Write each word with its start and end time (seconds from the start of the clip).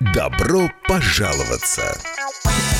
Добро 0.00 0.70
пожаловаться! 0.86 1.98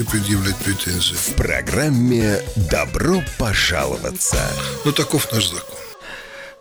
предъявлять 0.00 0.56
претензии? 0.56 1.14
В 1.14 1.36
программе 1.36 2.40
«Добро 2.56 3.22
пожаловаться». 3.38 4.38
Ну, 4.86 4.92
таков 4.92 5.30
наш 5.30 5.50
закон. 5.50 5.91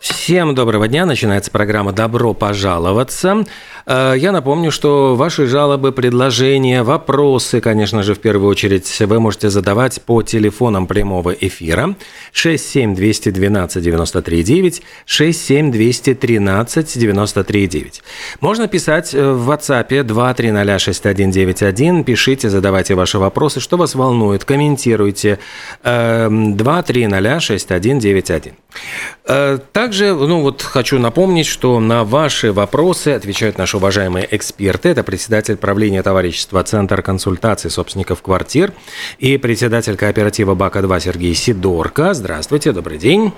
Всем 0.01 0.53
доброго 0.55 0.87
дня. 0.87 1.05
Начинается 1.05 1.51
программа 1.51 1.91
«Добро 1.91 2.33
пожаловаться». 2.33 3.45
Э, 3.85 4.15
Я 4.17 4.31
напомню, 4.31 4.71
что 4.71 5.15
ваши 5.15 5.45
жалобы, 5.45 5.91
предложения, 5.91 6.81
вопросы, 6.81 7.61
конечно 7.61 8.01
же, 8.01 8.15
в 8.15 8.19
первую 8.19 8.49
очередь, 8.49 8.99
вы 8.99 9.19
можете 9.19 9.51
задавать 9.51 10.01
по 10.01 10.23
телефонам 10.23 10.87
прямого 10.87 11.29
эфира 11.29 11.95
67212 12.31 13.83
93 13.83 14.43
9, 14.43 14.81
67213 15.05 16.99
93 16.99 17.67
9. 17.67 18.03
Можно 18.39 18.67
писать 18.67 19.13
э, 19.13 19.31
в 19.31 19.51
WhatsApp 19.51 20.03
2306191. 20.03 22.03
Пишите, 22.03 22.49
задавайте 22.49 22.95
ваши 22.95 23.19
вопросы, 23.19 23.59
что 23.59 23.77
вас 23.77 23.93
волнует, 23.93 24.45
комментируйте. 24.45 25.37
Э, 25.83 26.27
2306191. 26.27 28.53
Э, 29.25 29.59
Также, 29.91 30.13
ну 30.13 30.39
вот 30.39 30.61
хочу 30.61 30.99
напомнить, 30.99 31.45
что 31.45 31.77
на 31.81 32.05
ваши 32.05 32.53
вопросы 32.53 33.09
отвечают 33.09 33.57
наши 33.57 33.75
уважаемые 33.75 34.25
эксперты. 34.31 34.87
Это 34.87 35.03
председатель 35.03 35.57
правления 35.57 36.01
товарищества 36.01 36.63
Центр 36.63 37.01
консультаций 37.01 37.69
собственников 37.69 38.21
квартир 38.21 38.71
и 39.19 39.35
председатель 39.35 39.97
кооператива 39.97 40.55
БАКа-2 40.55 41.01
Сергей 41.01 41.35
Сидорко. 41.35 42.13
Здравствуйте, 42.13 42.71
добрый 42.71 42.99
день. 42.99 43.33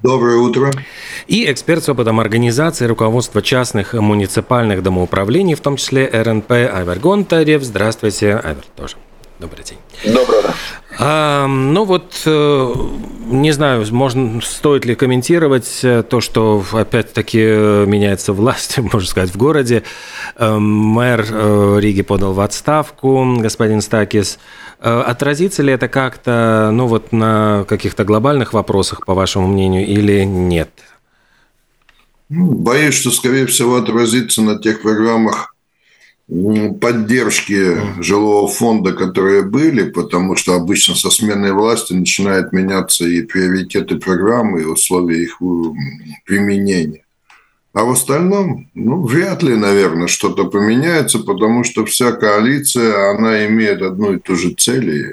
Доброе 0.00 0.36
утро. 0.36 0.70
И 1.26 1.50
эксперт 1.50 1.82
с 1.82 1.88
опытом 1.88 2.20
организации 2.20 2.86
руководства 2.86 3.42
частных 3.42 3.94
муниципальных 3.94 4.84
домоуправлений, 4.84 5.56
в 5.56 5.60
том 5.60 5.74
числе 5.74 6.06
РНП 6.06 6.52
Айвер 6.52 7.00
Гонтарев. 7.00 7.64
Здравствуйте, 7.64 8.36
Айвер 8.36 8.62
тоже. 8.76 8.94
Добрый 9.40 9.64
день. 9.64 9.78
Доброе 10.04 10.38
утро. 10.38 10.54
А, 10.96 11.46
ну 11.46 11.84
вот, 11.84 12.22
э, 12.24 12.74
не 13.26 13.52
знаю, 13.52 13.84
можно, 13.92 14.40
стоит 14.40 14.86
ли 14.86 14.94
комментировать 14.94 15.80
э, 15.82 16.02
то, 16.02 16.20
что 16.20 16.64
опять-таки 16.72 17.40
э, 17.40 17.84
меняется 17.86 18.32
власть, 18.32 18.78
можно 18.92 19.06
сказать, 19.06 19.30
в 19.30 19.36
городе. 19.36 19.82
Э, 20.36 20.56
Мэр 20.58 21.78
Риги 21.78 22.02
подал 22.02 22.32
в 22.32 22.40
отставку, 22.40 23.36
господин 23.38 23.82
Стакис. 23.82 24.38
Отразится 24.80 25.62
ли 25.62 25.72
это 25.72 25.88
как-то, 25.88 26.70
ну 26.72 26.86
вот, 26.86 27.10
на 27.12 27.64
каких-то 27.68 28.04
глобальных 28.04 28.52
вопросах, 28.52 29.04
по 29.04 29.12
вашему 29.12 29.48
мнению, 29.48 29.84
или 29.84 30.22
нет? 30.22 30.70
Ну, 32.28 32.52
Боюсь, 32.52 32.94
что, 32.94 33.10
скорее 33.10 33.46
всего, 33.46 33.76
отразится 33.76 34.40
на 34.40 34.58
тех 34.58 34.82
программах 34.82 35.54
поддержки 36.28 38.02
жилого 38.02 38.48
фонда, 38.48 38.92
которые 38.92 39.42
были, 39.42 39.88
потому 39.88 40.36
что 40.36 40.54
обычно 40.54 40.94
со 40.94 41.10
сменой 41.10 41.52
власти 41.52 41.94
начинают 41.94 42.52
меняться 42.52 43.06
и 43.06 43.22
приоритеты 43.22 43.96
программы, 43.96 44.60
и 44.62 44.66
условия 44.66 45.22
их 45.22 45.38
применения. 46.26 47.04
А 47.72 47.84
в 47.84 47.90
остальном, 47.90 48.68
ну, 48.74 49.02
вряд 49.06 49.42
ли, 49.42 49.54
наверное, 49.54 50.08
что-то 50.08 50.44
поменяется, 50.44 51.20
потому 51.20 51.64
что 51.64 51.86
вся 51.86 52.12
коалиция, 52.12 53.10
она 53.10 53.46
имеет 53.46 53.80
одну 53.82 54.14
и 54.14 54.18
ту 54.18 54.36
же 54.36 54.54
цель, 54.54 54.90
и 54.90 55.04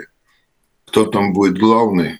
кто 0.88 1.06
там 1.06 1.32
будет 1.34 1.58
главный. 1.58 2.20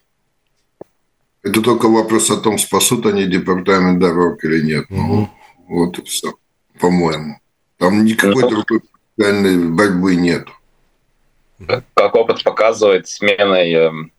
Это 1.44 1.62
только 1.62 1.88
вопрос 1.90 2.32
о 2.32 2.38
том, 2.38 2.58
спасут 2.58 3.06
они 3.06 3.26
департамент 3.26 4.00
дорог 4.00 4.44
или 4.44 4.62
нет. 4.62 4.86
Ну, 4.90 5.30
вот 5.68 6.00
и 6.00 6.04
все, 6.04 6.34
по-моему. 6.80 7.40
Там 7.78 8.06
никакой 8.06 8.42
Ну. 8.44 8.50
другой 8.50 8.82
реальной 9.18 9.70
борьбы 9.70 10.16
нет. 10.16 10.48
как 11.94 12.16
опыт 12.16 12.44
показывает, 12.44 13.08
сменой 13.08 13.72
эм, 13.74 14.12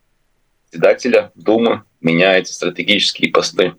председателя 0.69 1.31
Думы 1.35 1.83
меняются 2.01 2.53
стратегические 2.53 3.31
посты 3.31 3.75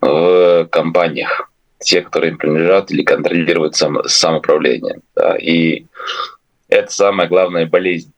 в 0.00 0.68
компаниях. 0.70 1.50
Те, 1.80 2.00
которые 2.02 2.32
им 2.32 2.38
принадлежат 2.38 2.90
или 2.90 3.02
контролируют 3.02 3.76
сам, 3.76 4.02
самоуправление. 4.04 5.00
Да, 5.14 5.36
и 5.36 5.86
это 6.68 6.90
самая 6.90 7.28
главная 7.28 7.66
болезнь 7.66 8.12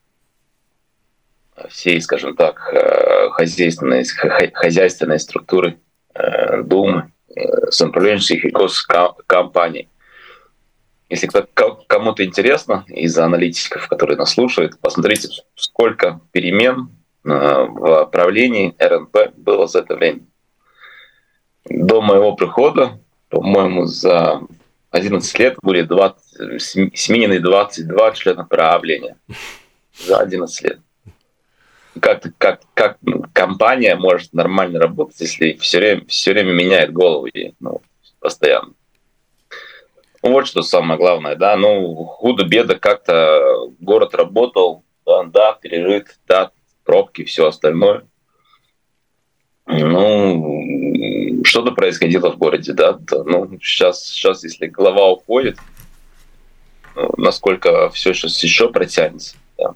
всей, 1.69 2.01
скажем 2.01 2.37
так, 2.37 2.73
э, 2.73 3.31
хозяйственной, 3.31 4.05
хозяйственной 4.55 5.19
структуры 5.19 5.79
э, 6.15 6.63
Думы, 6.63 7.11
э, 7.35 7.71
самоуправленческих 7.71 8.45
и 8.45 8.51
госкомпаний. 8.51 9.89
Если 11.09 11.29
кому-то 11.87 12.23
интересно 12.23 12.85
из 12.89 13.17
аналитиков, 13.19 13.89
которые 13.89 14.19
нас 14.19 14.35
слушают, 14.35 14.79
посмотрите, 14.79 15.29
сколько 15.55 16.21
перемен 16.33 16.91
э, 17.25 17.29
в 17.31 18.07
правлении 18.07 18.75
РНП 18.79 19.35
было 19.37 19.67
за 19.67 19.81
это 19.81 19.97
время. 19.97 20.21
До 21.65 22.03
моего 22.03 22.35
прихода, 22.35 23.01
по-моему, 23.31 23.87
за 23.87 24.43
11 24.91 25.39
лет 25.39 25.57
были 25.63 25.83
20, 25.83 26.61
см- 26.61 26.97
сменены 26.97 27.41
22 27.41 28.13
члена 28.13 28.45
правления. 28.45 29.17
За 29.99 30.19
11 30.19 30.63
лет. 30.63 30.81
Как, 32.01 32.23
как, 32.37 32.61
как 32.75 32.99
компания 33.33 33.97
может 33.97 34.33
нормально 34.33 34.79
работать, 34.79 35.21
если 35.21 35.55
все 35.55 35.79
время, 35.79 36.05
все 36.07 36.33
время 36.33 36.53
меняет 36.53 36.93
голову 36.93 37.29
ей, 37.33 37.55
ну, 37.61 37.81
постоянно. 38.21 38.75
Вот 40.23 40.47
что 40.47 40.63
самое 40.63 40.99
главное, 40.99 41.37
да, 41.37 41.57
ну, 41.57 41.95
худо-бедо 42.05 42.77
как-то 42.77 43.71
город 43.79 44.15
работал, 44.15 44.85
да, 45.07 45.25
да, 45.25 45.53
пережит, 45.55 46.19
да, 46.27 46.51
пробки, 46.85 47.25
все 47.25 47.47
остальное. 47.47 48.05
Ну, 49.67 51.43
что-то 51.45 51.73
происходило 51.73 52.31
в 52.33 52.39
городе, 52.39 52.73
да, 52.73 52.99
ну, 53.11 53.59
сейчас, 53.63 54.07
сейчас, 54.07 54.43
если 54.43 54.67
голова 54.67 55.09
уходит, 55.09 55.59
ну, 56.97 57.11
насколько 57.17 57.91
все 57.91 58.13
сейчас 58.13 58.43
еще 58.43 58.71
протянется, 58.71 59.37
да. 59.57 59.75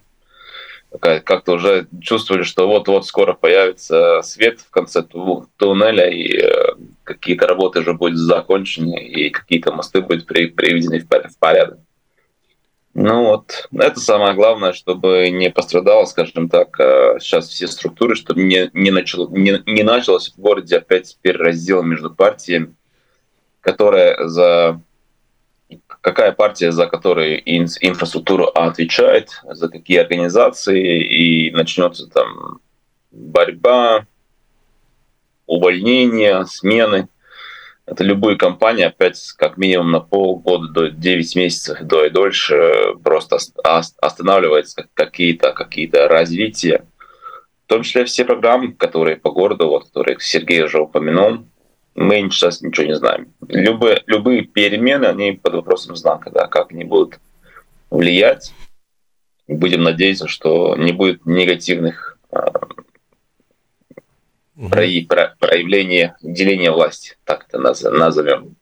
Как-то 1.21 1.53
уже 1.53 1.87
чувствовали, 2.01 2.43
что 2.43 2.67
вот-вот 2.67 3.07
скоро 3.07 3.33
появится 3.33 4.23
свет 4.23 4.61
в 4.61 4.71
конце 4.71 5.03
ту- 5.03 5.47
туннеля, 5.57 6.11
и 6.11 6.39
э, 6.39 6.75
какие-то 7.15 7.47
работы 7.47 7.81
уже 7.81 7.95
будут 7.95 8.19
закончены, 8.19 9.05
и 9.05 9.31
какие-то 9.31 9.73
мосты 9.73 10.01
будут 10.01 10.27
при- 10.27 10.47
приведены 10.47 11.01
в 11.01 11.07
в 11.07 11.39
порядок. 11.39 11.79
Ну 12.95 13.25
вот, 13.25 13.69
это 13.75 14.01
самое 14.01 14.35
главное, 14.35 14.75
чтобы 14.75 15.31
не 15.31 15.51
пострадало, 15.51 16.05
скажем 16.05 16.51
так, 16.51 16.79
э, 16.79 17.19
сейчас 17.21 17.49
все 17.49 17.67
структуры, 17.67 18.15
чтобы 18.15 18.43
не, 18.43 18.69
не, 18.75 18.91
начало, 18.91 19.31
не, 19.31 19.63
не 19.65 19.83
началось 19.83 20.31
в 20.31 20.39
городе 20.39 20.77
опять 20.77 21.17
перераздел 21.23 21.83
между 21.83 22.15
партиями, 22.15 22.75
которая 23.63 24.29
за 24.29 24.79
какая 26.03 26.33
партия, 26.33 26.71
за 26.71 26.87
которую 26.87 27.41
ин- 27.41 27.67
инфраструктуру 27.81 28.45
отвечает, 28.45 29.41
за 29.45 29.71
какие 29.71 29.99
организации, 29.99 31.03
и 31.03 31.51
начнется 31.51 32.07
там 32.09 32.61
борьба, 33.11 34.07
увольнения, 35.47 36.45
смены. 36.45 37.09
это 37.87 38.05
любую 38.05 38.39
компанию 38.39 38.89
опять 38.89 39.21
как 39.37 39.57
минимум 39.57 39.91
на 39.91 40.01
полгода 40.01 40.69
до 40.69 40.91
9 40.91 41.37
месяцев 41.37 41.81
до 41.83 42.05
и 42.05 42.11
дольше 42.11 42.95
просто 43.03 43.39
останавливается 44.01 44.89
какие-то 44.95 45.53
какие 45.53 45.91
развития. 45.91 46.85
В 47.67 47.69
том 47.69 47.83
числе 47.83 48.05
все 48.05 48.25
программы, 48.25 48.73
которые 48.73 49.17
по 49.17 49.31
городу, 49.31 49.69
вот, 49.69 49.87
которые 49.87 50.19
Сергей 50.21 50.63
уже 50.63 50.81
упомянул, 50.81 51.45
мы 51.95 52.17
сейчас 52.31 52.63
ничего 52.63 52.87
не 52.87 52.97
знаем. 52.97 53.33
Любые, 53.49 54.03
любые 54.07 54.43
перемены, 54.43 55.07
они 55.07 55.33
под 55.33 55.55
вопросом 55.55 55.97
знака, 55.97 56.31
да, 56.31 56.47
как 56.47 56.73
они 56.73 56.85
будут 56.85 57.19
влиять. 57.91 58.53
Будем 59.49 59.83
надеяться, 59.83 60.29
что 60.29 60.77
не 60.77 60.93
будет 60.93 61.27
негативных 61.27 62.19
проявление 64.71 66.17
деления 66.23 66.73
власти, 66.73 67.17
так 67.25 67.47
это 67.49 67.59
назовем. 67.59 68.57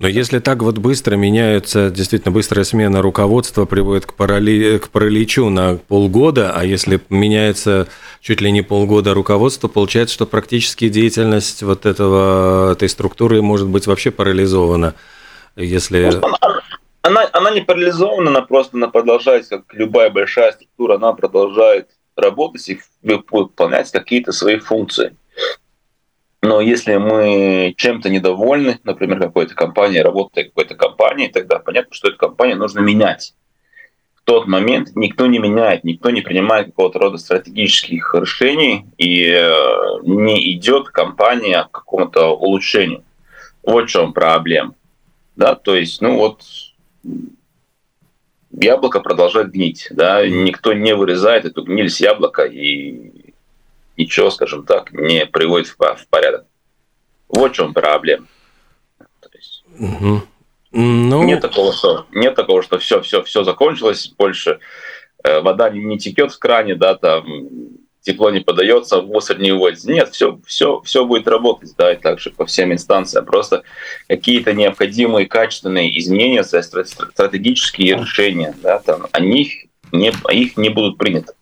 Но 0.00 0.08
если 0.08 0.40
так 0.40 0.62
вот 0.62 0.78
быстро 0.78 1.14
меняются, 1.14 1.88
действительно 1.88 2.32
быстрая 2.32 2.64
смена 2.64 3.00
руководства 3.00 3.64
приводит 3.64 4.06
к, 4.06 4.14
парали... 4.14 4.78
к 4.78 4.88
параличу 4.88 5.48
на 5.50 5.76
полгода, 5.76 6.52
а 6.52 6.64
если 6.64 7.00
меняется 7.10 7.86
чуть 8.20 8.40
ли 8.40 8.50
не 8.50 8.62
полгода 8.62 9.14
руководство, 9.14 9.68
получается, 9.68 10.14
что 10.14 10.26
практически 10.26 10.88
деятельность 10.88 11.62
вот 11.62 11.86
этого, 11.86 12.72
этой 12.72 12.88
структуры 12.88 13.40
может 13.40 13.68
быть 13.68 13.86
вообще 13.86 14.10
парализована. 14.10 14.94
Если... 15.54 16.06
Она, 16.06 16.38
она, 17.02 17.28
она 17.32 17.50
не 17.52 17.60
парализована, 17.60 18.30
она 18.30 18.42
просто 18.42 18.76
она 18.76 18.88
продолжает, 18.88 19.46
как 19.46 19.62
любая 19.74 20.10
большая 20.10 20.52
структура, 20.52 20.96
она 20.96 21.12
продолжает 21.12 21.88
работать 22.16 22.68
и 22.68 22.80
выполнять 23.02 23.90
какие-то 23.90 24.32
свои 24.32 24.58
функции. 24.58 25.16
Но 26.42 26.60
если 26.60 26.96
мы 26.96 27.74
чем-то 27.76 28.10
недовольны, 28.10 28.78
например, 28.84 29.18
какой-то 29.18 29.54
компанией, 29.54 30.02
работая 30.02 30.44
какой-то 30.44 30.74
компанией, 30.74 31.28
тогда 31.28 31.58
понятно, 31.58 31.94
что 31.94 32.08
эту 32.08 32.18
компанию 32.18 32.58
нужно 32.58 32.80
менять. 32.80 33.34
В 34.14 34.24
тот 34.24 34.46
момент 34.46 34.90
никто 34.94 35.26
не 35.26 35.38
меняет, 35.38 35.84
никто 35.84 36.10
не 36.10 36.20
принимает 36.20 36.66
какого-то 36.66 36.98
рода 36.98 37.16
стратегических 37.16 38.14
решений 38.14 38.86
и 38.98 39.26
э, 39.26 39.50
не 40.02 40.52
идет 40.52 40.88
компания 40.88 41.64
к 41.64 41.70
какому-то 41.70 42.28
улучшению. 42.36 43.04
Вот 43.62 43.84
в 43.84 43.88
чем 43.88 44.12
проблема. 44.12 44.74
Да, 45.36 45.54
то 45.54 45.74
есть, 45.74 46.00
ну 46.02 46.16
вот 46.16 46.42
яблоко 48.60 49.00
продолжает 49.00 49.50
гнить. 49.50 49.88
Да? 49.90 50.26
Никто 50.26 50.72
не 50.72 50.94
вырезает 50.94 51.44
эту 51.44 51.62
гниль 51.62 51.90
с 51.90 52.00
яблока 52.00 52.44
и 52.44 53.32
ничего, 53.96 54.30
скажем 54.30 54.64
так, 54.64 54.92
не 54.92 55.26
приводит 55.26 55.68
в, 55.68 55.76
порядок. 56.10 56.46
Вот 57.28 57.52
в 57.52 57.54
чем 57.54 57.74
проблема. 57.74 58.26
есть, 59.32 59.64
угу. 59.78 60.22
ну... 60.72 61.24
Нет 61.24 61.40
такого, 61.40 61.72
что 61.72 62.06
нет 62.12 62.34
такого, 62.34 62.62
что 62.62 62.78
все, 62.78 63.00
все, 63.00 63.22
все 63.22 63.44
закончилось, 63.44 64.12
больше 64.16 64.60
э, 65.22 65.40
вода 65.40 65.70
не 65.70 65.98
текет 65.98 66.32
в 66.32 66.38
кране, 66.38 66.74
да, 66.74 66.94
там 66.96 67.24
тепло 68.04 68.30
не 68.30 68.40
подается, 68.40 69.00
мусор 69.00 69.38
не 69.38 69.50
уводится. 69.52 69.90
Нет, 69.90 70.10
все, 70.10 70.38
все, 70.46 70.80
все 70.84 71.04
будет 71.04 71.26
работать, 71.26 71.74
да, 71.76 71.92
и 71.92 71.96
также 71.96 72.30
по 72.30 72.44
всем 72.44 72.72
инстанциям. 72.72 73.24
Просто 73.24 73.62
какие-то 74.08 74.52
необходимые 74.52 75.26
качественные 75.26 75.98
изменения, 75.98 76.44
стратегические 76.44 77.96
решения, 77.96 78.54
да, 78.62 78.78
там, 78.78 79.06
они 79.12 79.70
не, 79.90 80.12
их 80.30 80.56
не 80.56 80.68
будут 80.68 80.98
приняты. 80.98 81.32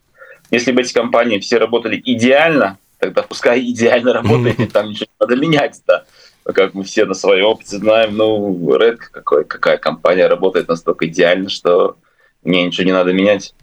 Если 0.50 0.70
бы 0.70 0.82
эти 0.82 0.92
компании 0.92 1.40
все 1.40 1.58
работали 1.58 2.00
идеально, 2.04 2.78
тогда 2.98 3.22
пускай 3.22 3.60
идеально 3.70 4.12
работает, 4.12 4.60
и 4.60 4.66
там 4.66 4.90
ничего 4.90 5.06
не 5.06 5.26
надо 5.26 5.36
менять, 5.36 5.82
да. 5.86 6.04
Как 6.44 6.74
мы 6.74 6.82
все 6.82 7.04
на 7.04 7.14
своем 7.14 7.46
опыте 7.46 7.76
знаем, 7.78 8.16
ну, 8.16 8.76
редко 8.76 9.10
какой, 9.12 9.44
какая 9.44 9.78
компания 9.78 10.26
работает 10.26 10.68
настолько 10.68 11.06
идеально, 11.06 11.48
что 11.48 11.96
мне 12.42 12.64
ничего 12.66 12.84
не 12.84 12.92
надо 12.92 13.12
менять. 13.12 13.54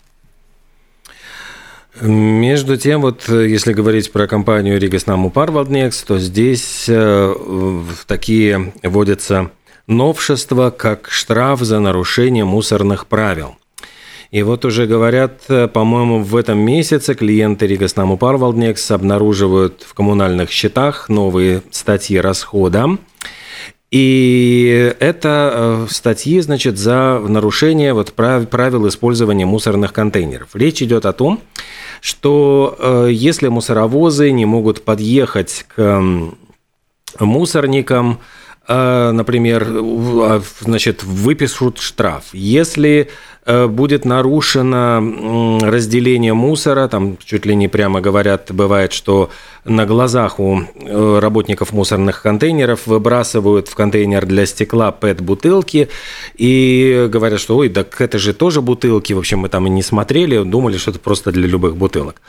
Между 2.02 2.78
тем, 2.78 3.02
вот 3.02 3.28
если 3.28 3.74
говорить 3.74 4.12
про 4.12 4.28
компанию 4.28 4.80
Ригаснаму 4.80 5.32
Парвалднекс, 5.32 6.04
то 6.04 6.20
здесь 6.20 6.86
э, 6.88 7.36
такие 8.08 8.74
вводятся 8.84 9.52
новшества, 9.88 10.70
как 10.70 11.10
штраф 11.10 11.62
за 11.62 11.80
нарушение 11.80 12.46
мусорных 12.46 13.08
правил. 13.08 13.58
И 14.32 14.44
вот 14.44 14.64
уже 14.64 14.86
говорят, 14.86 15.42
э, 15.50 15.68
по-моему, 15.68 16.22
в 16.22 16.36
этом 16.36 16.60
месяце 16.60 17.16
клиенты 17.16 17.66
Ригаснаму 17.66 18.16
Парвалднекс 18.16 18.92
обнаруживают 18.92 19.84
в 19.88 19.96
коммунальных 19.96 20.52
счетах 20.52 21.10
новые 21.10 21.64
статьи 21.72 22.20
расхода. 22.20 22.98
И 23.92 24.94
это 25.00 25.52
э, 25.52 25.88
статьи, 25.90 26.40
значит, 26.42 26.78
за 26.78 27.20
нарушение 27.20 27.94
вот 27.94 28.14
правил 28.14 28.88
использования 28.88 29.48
мусорных 29.48 29.94
контейнеров. 29.94 30.50
Речь 30.54 30.84
идет 30.84 31.06
о 31.08 31.14
том, 31.14 31.42
что 32.00 32.76
э, 32.78 33.08
если 33.12 33.48
мусоровозы 33.48 34.32
не 34.32 34.46
могут 34.46 34.86
подъехать 34.86 35.66
к 35.76 36.04
мусорникам, 37.20 38.20
э, 38.68 39.12
например, 39.12 39.68
а, 39.68 40.42
значит, 40.60 41.04
выпишут 41.04 41.80
штраф. 41.80 42.26
Если 42.32 43.10
будет 43.68 44.06
нарушено 44.06 45.60
разделение 45.62 46.34
мусора, 46.34 46.88
там 46.88 47.18
чуть 47.24 47.46
ли 47.46 47.56
не 47.56 47.68
прямо 47.68 48.02
говорят, 48.02 48.52
бывает, 48.52 48.94
что 48.94 49.30
на 49.66 49.86
глазах 49.86 50.40
у 50.40 50.62
э, 50.62 51.20
работников 51.20 51.72
мусорных 51.72 52.22
контейнеров 52.22 52.88
выбрасывают 52.88 53.68
в 53.68 53.76
контейнер 53.76 54.26
для 54.26 54.46
стекла 54.46 54.92
ПЭТ-бутылки 54.92 55.90
и 56.36 57.08
говорят, 57.12 57.40
что 57.40 57.58
ой, 57.58 57.70
так 57.70 58.00
это 58.02 58.20
же 58.20 58.34
тоже 58.34 58.62
бутылки, 58.62 59.14
в 59.14 59.20
общем, 59.20 59.40
мы 59.40 59.50
там 59.50 59.68
и 59.68 59.70
не 59.70 59.84
смотрели, 59.84 60.44
думали, 60.44 60.78
что 60.78 60.92
это 60.92 61.00
просто 61.00 61.32
для 61.32 61.48
любых 61.48 61.76
бутылок. 61.76 62.22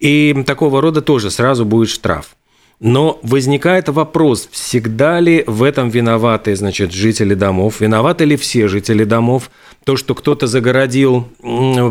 И 0.00 0.42
такого 0.46 0.80
рода 0.80 1.02
тоже 1.02 1.30
сразу 1.30 1.64
будет 1.64 1.88
штраф. 1.88 2.34
Но 2.84 3.20
возникает 3.22 3.88
вопрос, 3.88 4.48
всегда 4.50 5.20
ли 5.20 5.44
в 5.46 5.62
этом 5.62 5.88
виноваты, 5.88 6.56
значит, 6.56 6.90
жители 6.90 7.34
домов, 7.34 7.80
виноваты 7.80 8.24
ли 8.24 8.34
все 8.34 8.66
жители 8.66 9.04
домов, 9.04 9.52
то, 9.84 9.96
что 9.96 10.16
кто-то 10.16 10.48
загородил 10.48 11.28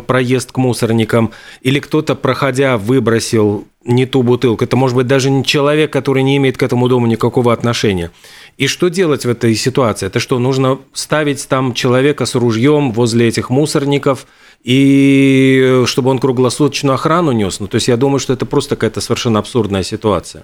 проезд 0.05 0.51
к 0.51 0.57
мусорникам, 0.57 1.31
или 1.61 1.79
кто-то, 1.79 2.13
проходя, 2.13 2.77
выбросил 2.77 3.63
не 3.85 4.05
ту 4.05 4.21
бутылку. 4.21 4.65
Это 4.65 4.75
может 4.75 4.97
быть 4.97 5.07
даже 5.07 5.29
не 5.29 5.45
человек, 5.45 5.93
который 5.93 6.23
не 6.23 6.35
имеет 6.35 6.57
к 6.57 6.63
этому 6.63 6.89
дому 6.89 7.07
никакого 7.07 7.53
отношения. 7.53 8.11
И 8.57 8.67
что 8.67 8.89
делать 8.89 9.23
в 9.23 9.29
этой 9.29 9.55
ситуации? 9.55 10.07
Это 10.07 10.19
что, 10.19 10.39
нужно 10.39 10.77
ставить 10.91 11.47
там 11.47 11.73
человека 11.73 12.25
с 12.25 12.35
ружьем 12.35 12.91
возле 12.91 13.29
этих 13.29 13.49
мусорников, 13.49 14.27
и 14.61 15.83
чтобы 15.85 16.09
он 16.09 16.19
круглосуточную 16.19 16.95
охрану 16.95 17.31
нес? 17.31 17.61
Ну, 17.61 17.67
то 17.67 17.75
есть 17.75 17.87
я 17.87 17.95
думаю, 17.95 18.19
что 18.19 18.33
это 18.33 18.45
просто 18.45 18.75
какая-то 18.75 18.99
совершенно 18.99 19.39
абсурдная 19.39 19.83
ситуация. 19.83 20.43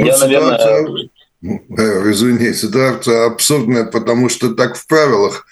Ну, 0.00 0.06
Я, 0.06 0.12
ситуация, 0.14 0.82
наверное... 0.82 1.10
Э, 1.42 2.10
извини, 2.10 2.54
ситуация 2.54 3.26
абсурдная, 3.26 3.84
потому 3.84 4.28
что 4.28 4.54
так 4.54 4.76
в 4.76 4.86
правилах 4.86 5.46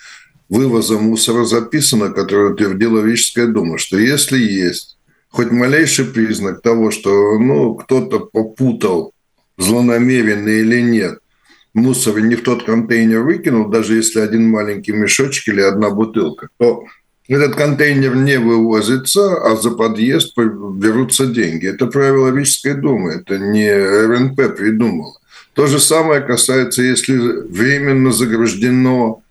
вывоза 0.49 0.99
мусора 0.99 1.44
записано, 1.44 2.11
которое 2.11 2.52
утвердила 2.52 3.00
Вическая 3.00 3.47
дума, 3.47 3.78
что 3.78 3.99
если 3.99 4.38
есть 4.38 4.97
хоть 5.28 5.50
малейший 5.50 6.06
признак 6.06 6.62
того, 6.62 6.90
что 6.90 7.38
ну, 7.38 7.75
кто-то 7.75 8.20
попутал, 8.20 9.12
злонамеренно 9.59 10.49
или 10.49 10.80
нет, 10.80 11.18
мусор 11.75 12.20
не 12.20 12.35
в 12.35 12.42
тот 12.42 12.64
контейнер 12.64 13.23
выкинул, 13.23 13.68
даже 13.68 13.97
если 13.97 14.20
один 14.20 14.49
маленький 14.49 14.92
мешочек 14.92 15.49
или 15.49 15.61
одна 15.61 15.90
бутылка, 15.90 16.49
то 16.56 16.85
этот 17.34 17.54
контейнер 17.54 18.16
не 18.16 18.38
вывозится, 18.38 19.37
а 19.37 19.56
за 19.56 19.70
подъезд 19.70 20.37
берутся 20.37 21.26
деньги. 21.26 21.68
Это 21.68 21.87
правило 21.87 22.37
Рижской 22.37 22.75
думы, 22.75 23.12
это 23.12 23.38
не 23.38 23.70
РНП 23.72 24.56
придумал. 24.56 25.16
То 25.54 25.66
же 25.66 25.78
самое 25.78 26.20
касается, 26.20 26.82
если 26.82 27.16
временно 27.16 28.12
заграждено 28.12 29.22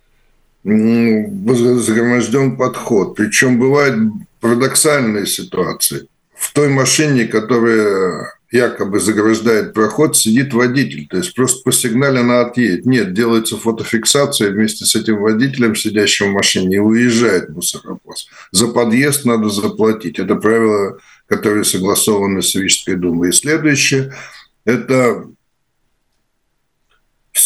загроможден 0.63 2.57
подход. 2.57 3.15
Причем 3.15 3.59
бывают 3.59 3.97
парадоксальные 4.39 5.25
ситуации. 5.25 6.07
В 6.35 6.53
той 6.53 6.69
машине, 6.69 7.25
которая 7.25 8.33
якобы 8.51 8.99
заграждает 8.99 9.73
проход, 9.73 10.17
сидит 10.17 10.53
водитель. 10.53 11.07
То 11.07 11.17
есть 11.17 11.33
просто 11.35 11.61
по 11.63 11.71
сигнале 11.71 12.19
она 12.19 12.41
отъедет. 12.41 12.85
Нет, 12.85 13.13
делается 13.13 13.57
фотофиксация 13.57 14.51
вместе 14.51 14.85
с 14.85 14.95
этим 14.95 15.21
водителем, 15.21 15.75
сидящим 15.75 16.31
в 16.31 16.33
машине, 16.33 16.77
и 16.77 16.79
уезжает 16.79 17.49
мусоровоз. 17.49 18.27
За 18.51 18.67
подъезд 18.67 19.25
надо 19.25 19.49
заплатить. 19.49 20.19
Это 20.19 20.35
правило, 20.35 20.97
которое 21.27 21.63
согласовано 21.63 22.41
с 22.41 22.55
Рижской 22.55 22.95
думой. 22.95 23.29
И 23.29 23.33
следующее– 23.33 24.13
это 24.65 25.25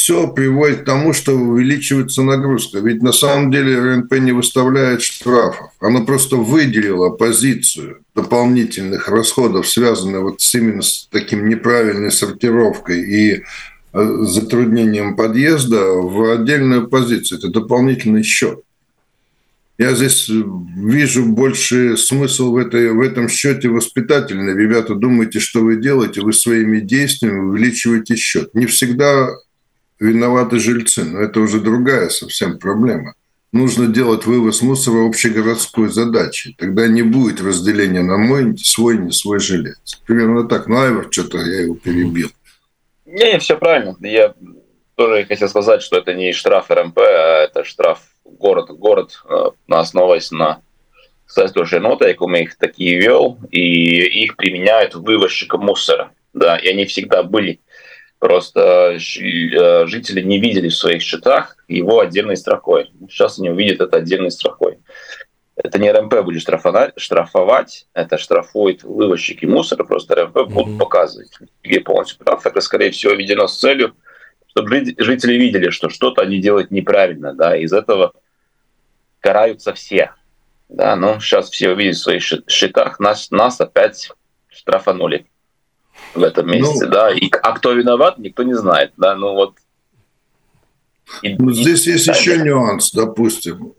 все 0.03 0.27
приводит 0.27 0.81
к 0.81 0.83
тому, 0.83 1.13
что 1.13 1.31
увеличивается 1.31 2.23
нагрузка. 2.23 2.79
Ведь 2.79 3.01
на 3.01 3.13
самом 3.13 3.51
деле 3.51 3.79
РНП 3.79 4.15
не 4.19 4.33
выставляет 4.33 5.01
штрафов. 5.01 5.71
Она 5.79 6.01
просто 6.01 6.35
выделила 6.35 7.09
позицию 7.09 7.99
дополнительных 8.13 9.07
расходов, 9.07 9.65
связанных 9.65 10.21
вот 10.21 10.41
с 10.41 10.53
именно 10.55 10.81
с 10.81 11.07
таким 11.09 11.47
неправильной 11.47 12.11
сортировкой 12.11 12.99
и 12.99 13.43
затруднением 13.93 15.15
подъезда 15.15 15.93
в 15.93 16.33
отдельную 16.33 16.89
позицию. 16.89 17.39
Это 17.39 17.47
дополнительный 17.47 18.23
счет. 18.23 18.59
Я 19.77 19.95
здесь 19.95 20.27
вижу 20.27 21.23
больше 21.27 21.95
смысл 21.95 22.51
в, 22.51 22.57
этой, 22.57 22.91
в 22.91 22.99
этом 22.99 23.29
счете 23.29 23.69
воспитательный. 23.69 24.53
Ребята, 24.53 24.95
думайте, 24.95 25.39
что 25.39 25.61
вы 25.61 25.77
делаете, 25.77 26.19
вы 26.19 26.33
своими 26.33 26.81
действиями 26.81 27.39
увеличиваете 27.39 28.17
счет. 28.17 28.53
Не 28.53 28.65
всегда 28.65 29.29
виноваты 29.99 30.59
жильцы, 30.59 31.03
но 31.03 31.19
это 31.21 31.39
уже 31.39 31.59
другая 31.59 32.09
совсем 32.09 32.59
проблема. 32.59 33.15
Нужно 33.51 33.87
делать 33.87 34.25
вывоз 34.25 34.63
мусора 34.63 35.05
общегородской 35.07 35.87
задачей. 35.87 36.55
Тогда 36.57 36.87
не 36.87 37.03
будет 37.03 37.39
разделения 37.39 38.01
на 38.01 38.17
мой, 38.17 38.57
свой, 38.57 38.97
не 38.97 39.11
свой 39.11 39.39
жилец. 39.39 40.01
Примерно 40.07 40.47
так. 40.47 40.67
Ну, 40.67 40.81
Айвар, 40.81 41.07
что-то 41.11 41.37
я 41.37 41.61
его 41.61 41.75
перебил. 41.75 42.29
Не, 43.05 43.37
все 43.37 43.55
правильно. 43.55 43.95
Я 43.99 44.33
тоже 44.95 45.25
хотел 45.25 45.49
сказать, 45.49 45.83
что 45.83 45.97
это 45.97 46.15
не 46.15 46.33
штраф 46.33 46.71
РМП, 46.71 46.97
а 46.97 47.43
это 47.43 47.63
штраф 47.63 47.99
город. 48.25 48.71
Город 48.71 49.21
э, 49.29 49.49
основываясь 49.67 50.31
на 50.31 50.61
соответствующей 51.27 51.79
нотейкуме, 51.79 52.43
их 52.43 52.57
такие 52.57 52.99
вел, 52.99 53.37
и 53.51 54.23
их 54.23 54.35
применяют 54.35 54.95
вывозчикам 54.95 55.61
мусора. 55.61 56.11
Да, 56.33 56.57
и 56.57 56.67
они 56.67 56.85
всегда 56.85 57.21
были. 57.21 57.59
Просто 58.23 58.93
э, 58.93 59.85
жители 59.85 60.21
не 60.21 60.39
видели 60.39 60.69
в 60.69 60.75
своих 60.75 61.01
счетах 61.01 61.57
его 61.67 61.99
отдельной 61.99 62.37
строкой. 62.37 62.89
Сейчас 63.09 63.37
они 63.37 63.49
увидят 63.49 63.81
это 63.81 63.97
отдельной 63.97 64.31
строкой. 64.31 64.79
Это 65.57 65.77
не 65.77 65.91
РМП 65.91 66.21
будет 66.21 66.41
штрафовать, 66.41 67.85
это 67.93 68.17
штрафует 68.17 68.83
вывозчики 68.83 69.45
мусора, 69.45 69.83
просто 69.83 70.15
РМП 70.15 70.37
mm-hmm. 70.37 70.49
будут 70.53 70.79
показывать. 70.79 71.37
Где 71.63 71.81
полностью 71.81 72.17
прав. 72.19 72.45
Это, 72.45 72.61
скорее 72.61 72.91
всего, 72.91 73.11
введено 73.11 73.45
с 73.45 73.59
целью, 73.59 73.93
чтобы 74.47 74.85
жители 74.99 75.33
видели, 75.33 75.69
что 75.69 75.89
что-то 75.89 76.21
они 76.21 76.39
делают 76.39 76.71
неправильно. 76.71 77.33
Да, 77.33 77.57
из 77.57 77.73
этого 77.73 78.13
караются 79.19 79.73
все. 79.73 80.11
Да, 80.69 80.95
но 80.95 81.19
сейчас 81.19 81.49
все 81.49 81.71
увидят 81.71 81.97
в 81.97 82.03
своих 82.03 82.23
счетах, 82.23 83.01
нас, 83.01 83.31
нас 83.31 83.59
опять 83.59 84.13
штрафанули 84.47 85.27
в 86.13 86.23
этом 86.23 86.47
месяце, 86.47 86.85
ну, 86.85 86.91
да. 86.91 87.11
И, 87.11 87.29
а 87.29 87.53
кто 87.53 87.73
виноват, 87.73 88.17
никто 88.19 88.43
не 88.43 88.53
знает, 88.53 88.91
да. 88.97 89.15
Ну 89.15 89.33
вот. 89.33 89.55
И, 91.21 91.35
ну, 91.35 91.51
здесь 91.51 91.87
и, 91.87 91.91
есть 91.91 92.07
да, 92.07 92.13
еще 92.13 92.37
нюанс, 92.37 92.91
допустим 92.91 93.73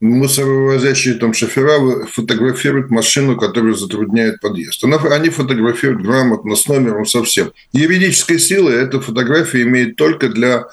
мусоровозящие 0.00 1.14
там 1.14 1.32
шофера 1.32 2.06
фотографируют 2.06 2.90
машину, 2.90 3.36
которая 3.36 3.74
затрудняет 3.74 4.40
подъезд. 4.40 4.82
Они 4.84 5.30
фотографируют 5.30 6.02
грамотно, 6.02 6.54
с 6.54 6.66
номером 6.68 7.06
совсем. 7.06 7.52
Юридической 7.72 8.38
силы 8.38 8.72
эта 8.72 9.00
фотография 9.00 9.62
имеет 9.62 9.96
только 9.96 10.28
для 10.28 10.66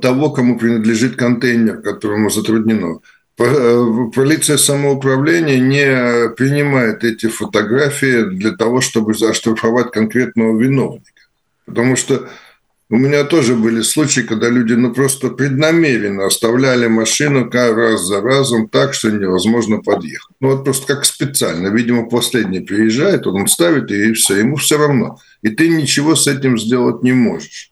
того, 0.00 0.30
кому 0.30 0.58
принадлежит 0.58 1.16
контейнер, 1.16 1.80
которому 1.80 2.30
затруднено. 2.30 3.00
Э, 3.44 4.10
полиция 4.14 4.56
самоуправления 4.56 5.58
не 5.58 6.30
принимает 6.34 7.04
эти 7.04 7.26
фотографии 7.26 8.24
для 8.24 8.52
того, 8.52 8.80
чтобы 8.80 9.12
оштрафовать 9.12 9.90
конкретного 9.90 10.58
виновника. 10.58 11.22
Потому 11.66 11.96
что 11.96 12.28
у 12.92 12.96
меня 12.98 13.24
тоже 13.24 13.54
были 13.54 13.80
случаи, 13.80 14.20
когда 14.20 14.50
люди 14.50 14.74
ну, 14.74 14.92
просто 14.92 15.30
преднамеренно 15.30 16.26
оставляли 16.26 16.88
машину 16.88 17.50
раз 17.50 18.02
за 18.02 18.20
разом 18.20 18.68
так, 18.68 18.92
что 18.92 19.10
невозможно 19.10 19.78
подъехать. 19.78 20.36
Ну 20.40 20.50
вот 20.50 20.64
просто 20.64 20.94
как 20.94 21.06
специально. 21.06 21.68
Видимо, 21.68 22.08
последний 22.08 22.60
приезжает, 22.60 23.26
он 23.26 23.48
ставит, 23.48 23.90
и 23.90 24.12
все, 24.12 24.36
ему 24.36 24.56
все 24.56 24.76
равно. 24.76 25.18
И 25.40 25.48
ты 25.48 25.68
ничего 25.68 26.14
с 26.14 26.26
этим 26.26 26.58
сделать 26.58 27.02
не 27.02 27.12
можешь. 27.12 27.71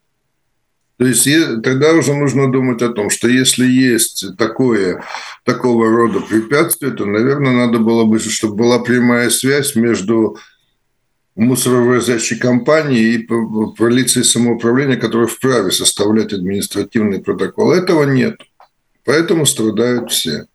То 1.00 1.06
есть 1.06 1.26
тогда 1.62 1.94
уже 1.94 2.12
нужно 2.12 2.52
думать 2.52 2.82
о 2.82 2.90
том, 2.90 3.08
что 3.08 3.26
если 3.26 3.66
есть 3.66 4.36
такое, 4.36 5.02
такого 5.46 5.88
рода 5.88 6.20
препятствие, 6.20 6.92
то, 6.92 7.06
наверное, 7.06 7.52
надо 7.52 7.78
было 7.78 8.04
бы, 8.04 8.18
чтобы 8.18 8.56
была 8.56 8.80
прямая 8.80 9.30
связь 9.30 9.74
между 9.76 10.36
мусоровозящей 11.36 12.38
компании 12.38 13.14
и 13.14 13.26
полиции 13.78 14.20
самоуправления, 14.20 14.96
которая 14.96 15.26
вправе 15.26 15.70
составлять 15.70 16.34
административный 16.34 17.22
протокол. 17.22 17.72
Этого 17.72 18.04
нет. 18.04 18.38
Поэтому 19.06 19.46
страдают 19.46 20.10
все. 20.10 20.48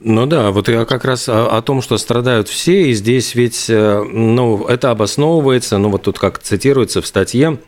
Ну 0.00 0.26
да, 0.26 0.50
вот 0.50 0.68
я 0.68 0.84
как 0.84 1.04
раз 1.04 1.28
о, 1.28 1.56
о 1.56 1.62
том, 1.62 1.82
что 1.82 1.98
страдают 1.98 2.48
все, 2.48 2.90
и 2.90 2.94
здесь 2.94 3.34
ведь, 3.34 3.66
э, 3.68 4.02
ну, 4.02 4.66
это 4.66 4.90
обосновывается, 4.90 5.78
ну 5.78 5.90
вот 5.90 6.02
тут 6.02 6.18
как 6.18 6.38
цитируется 6.38 7.00
в 7.02 7.06
статье, 7.06 7.58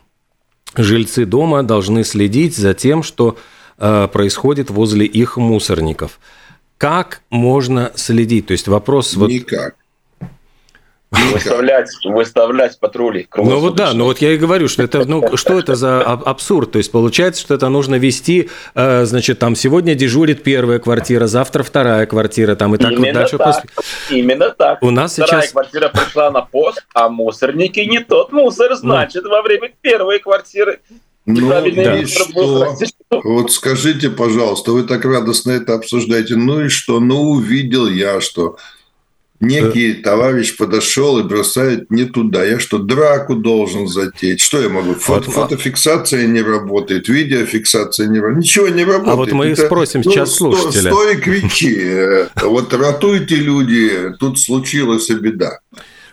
жильцы 0.76 1.24
дома 1.24 1.62
должны 1.62 2.04
следить 2.04 2.56
за 2.56 2.74
тем, 2.74 3.02
что 3.02 3.36
э, 3.78 4.08
происходит 4.12 4.70
возле 4.70 5.06
их 5.06 5.36
мусорников. 5.36 6.20
Как 6.76 7.22
можно 7.30 7.92
следить? 7.96 8.46
То 8.46 8.52
есть 8.52 8.68
вопрос... 8.68 9.16
Никак. 9.16 9.74
Выставлять, 11.10 11.88
выставлять 12.04 12.78
патрули. 12.78 13.28
Ну 13.34 13.60
вот 13.60 13.76
да, 13.76 13.94
ну 13.94 14.04
вот 14.04 14.18
я 14.18 14.34
и 14.34 14.36
говорю, 14.36 14.68
что 14.68 14.82
это, 14.82 15.06
ну 15.06 15.36
что 15.36 15.58
это 15.58 15.74
за 15.74 16.02
абсурд? 16.02 16.72
То 16.72 16.78
есть 16.78 16.92
получается, 16.92 17.40
что 17.40 17.54
это 17.54 17.70
нужно 17.70 17.94
вести, 17.94 18.50
э, 18.74 19.04
значит, 19.06 19.38
там 19.38 19.56
сегодня 19.56 19.94
дежурит 19.94 20.42
первая 20.42 20.78
квартира, 20.78 21.26
завтра 21.26 21.62
вторая 21.62 22.04
квартира, 22.04 22.56
там 22.56 22.74
и 22.74 22.78
так 22.78 22.92
Именно 22.92 23.06
вот 23.06 23.14
дальше. 23.14 23.38
Так. 23.38 23.72
После... 23.74 24.18
Именно 24.18 24.50
так. 24.50 24.82
У 24.82 24.90
нас 24.90 25.14
вторая 25.14 25.42
сейчас... 25.42 25.52
квартира 25.52 25.88
пришла 25.88 26.30
на 26.30 26.42
пост, 26.42 26.84
а 26.94 27.08
мусорники 27.08 27.80
не 27.80 28.00
тот 28.00 28.30
мусор, 28.32 28.74
значит, 28.76 29.24
ну. 29.24 29.30
во 29.30 29.40
время 29.40 29.72
первой 29.80 30.18
квартиры 30.18 30.80
ну, 31.30 31.50
да. 31.50 32.06
что? 32.06 32.76
Вот 33.22 33.52
скажите, 33.52 34.08
пожалуйста, 34.08 34.72
вы 34.72 34.84
так 34.84 35.04
радостно 35.04 35.50
это 35.50 35.74
обсуждаете. 35.74 36.36
Ну 36.36 36.64
и 36.64 36.68
что? 36.68 37.00
Ну, 37.00 37.32
увидел 37.32 37.86
я, 37.86 38.22
что 38.22 38.56
некий 39.40 39.94
товарищ 39.94 40.56
подошел 40.56 41.18
и 41.18 41.22
бросает 41.22 41.90
не 41.90 42.04
туда. 42.04 42.44
Я 42.44 42.58
что, 42.58 42.78
драку 42.78 43.34
должен 43.34 43.86
затеять? 43.86 44.40
Что 44.40 44.60
я 44.60 44.68
могу? 44.68 44.94
Фото, 44.94 45.30
фотофиксация 45.30 46.26
не 46.26 46.42
работает, 46.42 47.08
видеофиксация 47.08 48.08
не 48.08 48.18
работает, 48.18 48.44
ничего 48.44 48.68
не 48.68 48.84
работает. 48.84 49.08
А 49.08 49.16
вот 49.16 49.32
мы 49.32 49.46
Это, 49.46 49.66
спросим 49.66 50.02
ну, 50.04 50.10
сейчас 50.10 50.34
слушателя. 50.34 50.90
Стой 50.90 51.16
кричи. 51.16 51.78
Вот 52.48 52.72
ратуйте 52.72 53.36
люди, 53.36 54.14
тут 54.18 54.38
случилась 54.38 55.08
беда. 55.10 55.60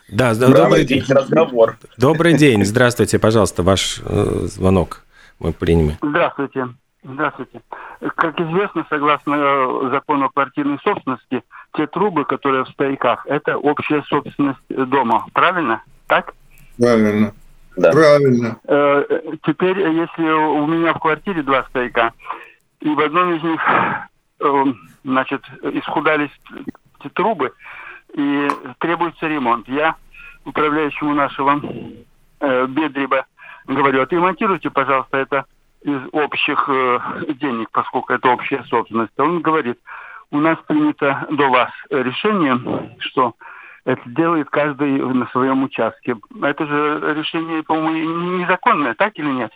Да, 0.09 0.35
добрый 0.35 0.85
день. 0.85 1.03
Разговор. 1.07 1.77
Добрый 1.97 2.37
день. 2.37 2.63
Здравствуйте, 2.65 3.19
пожалуйста, 3.19 3.63
ваш 3.63 4.01
э, 4.03 4.47
звонок 4.51 5.01
мы 5.39 5.51
примем. 5.51 5.97
Здравствуйте. 6.01 6.67
Здравствуйте. 7.07 7.61
Как 8.15 8.39
известно, 8.39 8.85
согласно 8.89 9.35
э, 9.35 9.89
закону 9.91 10.25
о 10.25 10.29
квартирной 10.29 10.79
собственности, 10.83 11.43
те 11.73 11.87
трубы, 11.87 12.25
которые 12.25 12.63
в 12.63 12.69
стояках, 12.69 13.25
это 13.27 13.57
общая 13.57 14.01
собственность 14.03 14.59
дома. 14.69 15.25
Правильно? 15.33 15.83
Так? 16.07 16.33
Правильно. 16.79 17.31
Да. 17.77 17.91
Правильно. 17.91 18.57
Э, 18.67 19.03
теперь, 19.43 19.79
если 19.79 20.23
у 20.23 20.65
меня 20.65 20.93
в 20.93 20.99
квартире 20.99 21.43
два 21.43 21.63
стояка, 21.65 22.11
и 22.79 22.89
в 22.89 22.99
одном 22.99 23.35
из 23.35 23.43
них, 23.43 23.61
э, 24.39 24.63
значит, 25.03 25.43
исхудались 25.61 26.31
эти 26.99 27.09
трубы, 27.09 27.53
и 28.15 28.49
требуется 28.79 29.27
ремонт. 29.27 29.67
Я 29.67 29.95
управляющему 30.45 31.13
нашего 31.13 31.61
э, 32.39 32.65
Бедриба 32.67 33.25
говорю, 33.67 34.01
отремонтируйте, 34.01 34.69
пожалуйста, 34.69 35.17
это 35.17 35.45
из 35.85 36.01
общих 36.11 36.65
э, 36.67 36.99
денег, 37.39 37.69
поскольку 37.71 38.13
это 38.13 38.29
общая 38.29 38.63
собственность. 38.63 39.17
Он 39.17 39.41
говорит, 39.41 39.77
у 40.31 40.39
нас 40.39 40.57
принято 40.67 41.27
до 41.29 41.49
вас 41.49 41.69
решение, 41.91 42.59
что 42.99 43.35
это 43.85 44.01
делает 44.05 44.49
каждый 44.49 44.97
на 44.97 45.27
своем 45.27 45.63
участке. 45.63 46.17
Это 46.41 46.65
же 46.65 47.13
решение, 47.15 47.61
по-моему, 47.61 48.39
незаконное, 48.39 48.95
так 48.95 49.17
или 49.19 49.29
нет? 49.29 49.51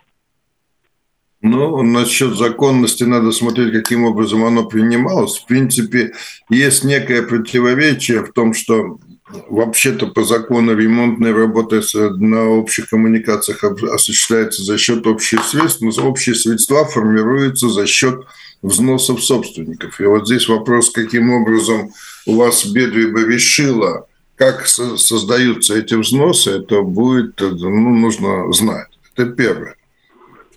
Ну, 1.41 1.81
насчет 1.83 2.37
законности 2.37 3.05
надо 3.05 3.31
смотреть, 3.31 3.71
каким 3.71 4.03
образом 4.03 4.43
оно 4.43 4.65
принималось. 4.65 5.39
В 5.39 5.47
принципе, 5.47 6.11
есть 6.49 6.83
некое 6.83 7.23
противоречие 7.23 8.23
в 8.23 8.33
том, 8.33 8.53
что 8.53 8.99
вообще-то 9.47 10.07
по 10.07 10.23
закону 10.23 10.75
ремонтные 10.75 11.33
работы 11.33 11.81
на 11.93 12.49
общих 12.49 12.89
коммуникациях 12.89 13.63
осуществляются 13.63 14.63
за 14.63 14.77
счет 14.77 15.05
общих 15.05 15.43
средств, 15.43 15.81
но 15.81 15.91
общие 16.07 16.35
средства 16.35 16.85
формируются 16.85 17.69
за 17.69 17.85
счет 17.85 18.25
взносов 18.61 19.23
собственников. 19.23 20.01
И 20.01 20.05
вот 20.05 20.25
здесь 20.27 20.47
вопрос, 20.47 20.89
каким 20.89 21.31
образом 21.31 21.91
у 22.25 22.35
вас 22.35 22.65
Бедвиба 22.65 23.25
решила, 23.25 24.07
как 24.35 24.67
создаются 24.67 25.77
эти 25.77 25.93
взносы, 25.93 26.51
это 26.51 26.81
будет, 26.81 27.39
ну, 27.39 27.95
нужно 27.95 28.51
знать. 28.53 28.87
Это 29.15 29.31
первое. 29.31 29.75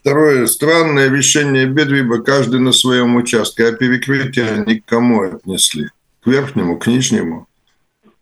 Второе, 0.00 0.46
странное 0.46 1.10
решение 1.10 1.66
Бедвиба, 1.66 2.22
каждый 2.22 2.58
на 2.58 2.72
своем 2.72 3.16
участке, 3.16 3.66
а 3.66 3.72
перекрытие 3.72 4.50
они 4.50 4.80
к 4.80 4.84
кому 4.84 5.22
отнесли? 5.22 5.90
К 6.24 6.26
верхнему, 6.26 6.76
к 6.78 6.86
нижнему? 6.86 7.46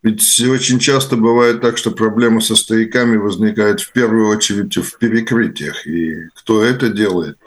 Ведь 0.03 0.39
очень 0.39 0.79
часто 0.79 1.15
бывает 1.15 1.61
так, 1.61 1.77
что 1.77 1.91
проблемы 1.91 2.41
со 2.41 2.55
стояками 2.55 3.17
возникают 3.17 3.81
в 3.81 3.91
первую 3.91 4.29
очередь 4.29 4.75
в 4.75 4.97
перекрытиях. 4.97 5.85
И 5.85 6.29
кто 6.35 6.63
это 6.63 6.89
делает? 6.89 7.37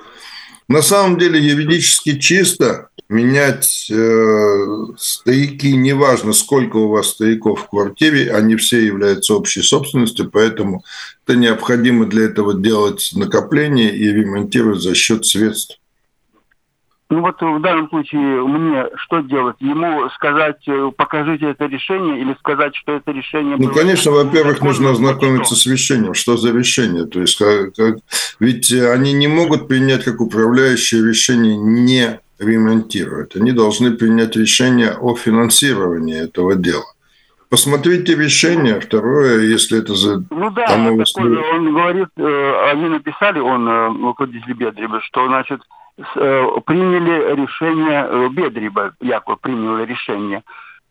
На 0.68 0.80
самом 0.80 1.18
деле 1.18 1.40
юридически 1.40 2.18
чисто 2.18 2.88
менять 3.08 3.90
э, 3.90 4.94
стояки, 4.96 5.66
неважно, 5.66 6.32
сколько 6.32 6.76
у 6.76 6.88
вас 6.88 7.10
стояков 7.10 7.62
в 7.62 7.68
квартире, 7.68 8.32
они 8.32 8.56
все 8.56 8.84
являются 8.84 9.34
общей 9.34 9.60
собственностью, 9.60 10.30
поэтому 10.30 10.84
это 11.26 11.36
необходимо 11.36 12.06
для 12.06 12.24
этого 12.24 12.54
делать 12.54 13.10
накопление 13.14 13.94
и 13.94 14.10
ремонтировать 14.10 14.80
за 14.80 14.94
счет 14.94 15.26
средств 15.26 15.78
ну 17.10 17.20
вот 17.20 17.40
в 17.40 17.60
данном 17.60 17.88
случае 17.90 18.42
мне 18.46 18.86
что 18.96 19.20
делать? 19.20 19.56
Ему 19.60 20.08
сказать, 20.10 20.66
э, 20.66 20.90
покажите 20.96 21.50
это 21.50 21.66
решение 21.66 22.20
или 22.20 22.34
сказать, 22.38 22.74
что 22.74 22.92
это 22.92 23.12
решение... 23.12 23.56
Ну, 23.58 23.70
конечно, 23.70 24.10
во-первых, 24.10 24.62
нужно 24.62 24.90
ознакомиться 24.90 25.54
с 25.54 25.66
решением. 25.66 26.14
Что 26.14 26.36
за 26.36 26.52
решение? 26.52 27.04
То 27.04 27.20
есть, 27.20 27.36
как, 27.36 27.74
как, 27.74 27.96
ведь 28.40 28.72
они 28.72 29.12
не 29.12 29.28
могут 29.28 29.68
принять 29.68 30.04
как 30.04 30.20
управляющее 30.20 31.06
решение 31.06 31.56
не 31.56 32.20
ремонтировать. 32.38 33.36
Они 33.36 33.52
должны 33.52 33.92
принять 33.92 34.36
решение 34.36 34.92
о 34.92 35.14
финансировании 35.14 36.24
этого 36.24 36.54
дела. 36.56 36.93
Посмотрите 37.54 38.16
решение. 38.16 38.80
Второе, 38.80 39.42
если 39.42 39.78
это 39.78 39.94
за... 39.94 40.24
Ну 40.30 40.50
да, 40.50 40.66
такой, 40.66 41.36
он 41.56 41.72
говорит, 41.72 42.08
э, 42.16 42.70
они 42.72 42.88
написали, 42.88 43.38
он, 43.38 43.68
э, 43.68 43.88
руководитель 43.88 44.54
Бедреба, 44.54 45.00
что, 45.02 45.26
значит, 45.26 45.60
Э, 45.96 46.46
приняли 46.66 47.40
решение, 47.40 48.06
э, 48.08 48.28
Бедриба 48.30 48.94
якобы 49.00 49.38
принял 49.40 49.78
решение. 49.84 50.42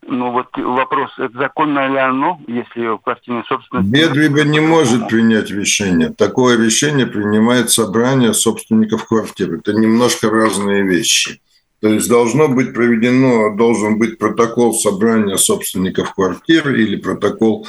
Ну 0.05 0.31
вот 0.31 0.47
вопрос, 0.57 1.11
это 1.17 1.37
законно 1.37 1.89
ли 1.89 1.97
оно, 1.97 2.39
если 2.47 2.87
в 2.87 2.99
квартирной 2.99 3.43
собственности... 3.45 3.89
Бедриба 3.89 4.43
не 4.43 4.59
может 4.61 5.07
принять 5.07 5.49
решение. 5.49 6.09
Такое 6.09 6.57
решение 6.57 7.05
принимает 7.05 7.69
собрание 7.69 8.33
собственников 8.33 9.05
квартиры. 9.05 9.59
Это 9.59 9.73
немножко 9.73 10.29
разные 10.29 10.83
вещи. 10.83 11.41
То 11.83 11.89
есть 11.89 12.07
должно 12.07 12.47
быть 12.47 12.73
проведено, 12.73 13.53
должен 13.57 13.99
быть 13.99 14.17
протокол 14.17 14.73
собрания 14.73 15.35
собственников 15.35 16.13
квартир 16.13 16.73
или 16.73 16.95
протокол 16.95 17.67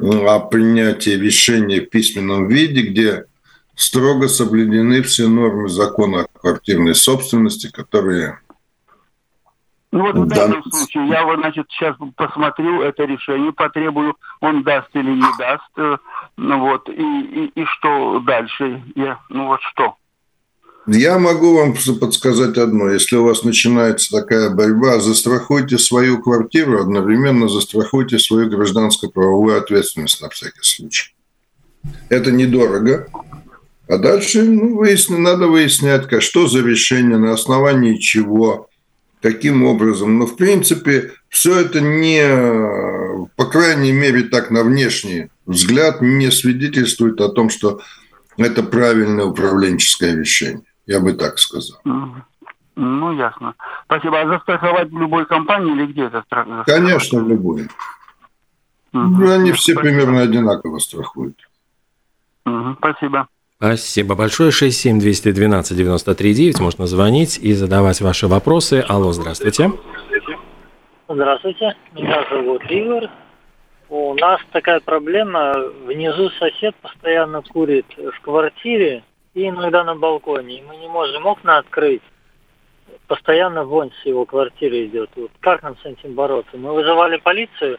о 0.00 0.40
принятии 0.40 1.10
решения 1.10 1.80
в 1.80 1.88
письменном 1.88 2.48
виде, 2.48 2.82
где 2.82 3.26
строго 3.76 4.26
соблюдены 4.26 5.00
все 5.02 5.28
нормы 5.28 5.68
закона 5.68 6.22
о 6.22 6.38
квартирной 6.40 6.96
собственности, 6.96 7.70
которые... 7.70 8.40
Ну 9.92 10.00
вот 10.00 10.16
в 10.16 10.26
данном 10.26 10.64
случае 10.64 11.06
я 11.06 11.24
вот, 11.24 11.38
значит, 11.38 11.66
сейчас 11.70 11.94
посмотрю 12.16 12.82
это 12.82 13.04
решение, 13.04 13.52
потребую, 13.52 14.16
он 14.40 14.64
даст 14.64 14.88
или 14.94 15.12
не 15.12 15.38
даст, 15.38 15.70
э, 15.76 15.98
ну 16.36 16.58
вот, 16.58 16.88
и, 16.88 16.92
и, 16.92 17.52
и 17.54 17.64
что 17.64 18.18
дальше? 18.18 18.82
Я, 18.96 19.20
ну 19.28 19.46
вот 19.46 19.60
что? 19.62 19.94
Я 20.86 21.18
могу 21.18 21.54
вам 21.54 21.74
подсказать 21.98 22.56
одно. 22.58 22.90
Если 22.92 23.16
у 23.16 23.24
вас 23.24 23.42
начинается 23.42 24.10
такая 24.10 24.50
борьба, 24.50 25.00
застрахуйте 25.00 25.78
свою 25.78 26.22
квартиру, 26.22 26.80
одновременно 26.80 27.48
застрахуйте 27.48 28.20
свою 28.20 28.48
гражданско-правовую 28.48 29.58
ответственность 29.58 30.22
на 30.22 30.28
всякий 30.28 30.62
случай. 30.62 31.12
Это 32.08 32.30
недорого, 32.30 33.08
а 33.88 33.98
дальше 33.98 34.42
ну, 34.42 34.76
выясни, 34.76 35.16
надо 35.16 35.48
выяснять, 35.48 36.06
что 36.22 36.46
за 36.46 36.62
решение, 36.62 37.18
на 37.18 37.32
основании 37.32 37.98
чего, 37.98 38.68
каким 39.20 39.64
образом. 39.64 40.18
Но, 40.18 40.26
в 40.26 40.36
принципе, 40.36 41.12
все 41.28 41.60
это 41.60 41.80
не, 41.80 43.26
по 43.36 43.46
крайней 43.46 43.92
мере, 43.92 44.22
так 44.22 44.52
на 44.52 44.62
внешний 44.62 45.30
взгляд, 45.46 46.00
не 46.00 46.30
свидетельствует 46.30 47.20
о 47.20 47.28
том, 47.28 47.50
что 47.50 47.80
это 48.36 48.62
правильное 48.62 49.24
управленческое 49.24 50.16
решение. 50.16 50.62
Я 50.86 51.00
бы 51.00 51.12
так 51.12 51.38
сказал. 51.38 51.78
Ну, 52.76 53.12
ясно. 53.12 53.54
Спасибо. 53.86 54.20
А 54.20 54.28
застраховать 54.28 54.90
в 54.90 54.98
любой 54.98 55.26
компании 55.26 55.72
или 55.72 55.86
где 55.86 56.04
это? 56.04 56.22
Конечно, 56.66 57.20
в 57.20 57.28
любой. 57.28 57.68
Угу. 58.92 59.30
Они 59.30 59.50
все 59.52 59.72
Спасибо. 59.72 59.80
примерно 59.80 60.20
одинаково 60.20 60.78
страхуют. 60.78 61.48
Угу. 62.44 62.76
Спасибо. 62.78 63.28
Спасибо 63.56 64.14
большое. 64.14 64.50
67212-93-9. 64.50 66.60
Можно 66.60 66.86
звонить 66.86 67.38
и 67.38 67.54
задавать 67.54 68.02
ваши 68.02 68.28
вопросы. 68.28 68.84
Алло, 68.86 69.12
здравствуйте. 69.12 69.72
Здравствуйте. 71.08 71.74
Меня 71.94 72.26
зовут 72.30 72.62
Игорь. 72.70 73.08
У 73.88 74.12
нас 74.14 74.40
такая 74.52 74.80
проблема. 74.80 75.54
Внизу 75.86 76.28
сосед 76.38 76.74
постоянно 76.82 77.40
курит 77.42 77.86
в 77.96 78.20
квартире 78.20 79.02
и 79.36 79.48
иногда 79.48 79.84
на 79.84 79.94
балконе. 79.94 80.58
И 80.58 80.62
мы 80.62 80.76
не 80.78 80.88
можем 80.88 81.26
окна 81.26 81.58
открыть. 81.58 82.02
Постоянно 83.06 83.64
вонь 83.64 83.90
с 84.02 84.06
его 84.06 84.24
квартиры 84.24 84.86
идет. 84.86 85.10
Вот 85.14 85.30
как 85.40 85.62
нам 85.62 85.76
с 85.76 85.84
этим 85.84 86.14
бороться? 86.14 86.56
Мы 86.56 86.72
вызывали 86.72 87.18
полицию, 87.18 87.78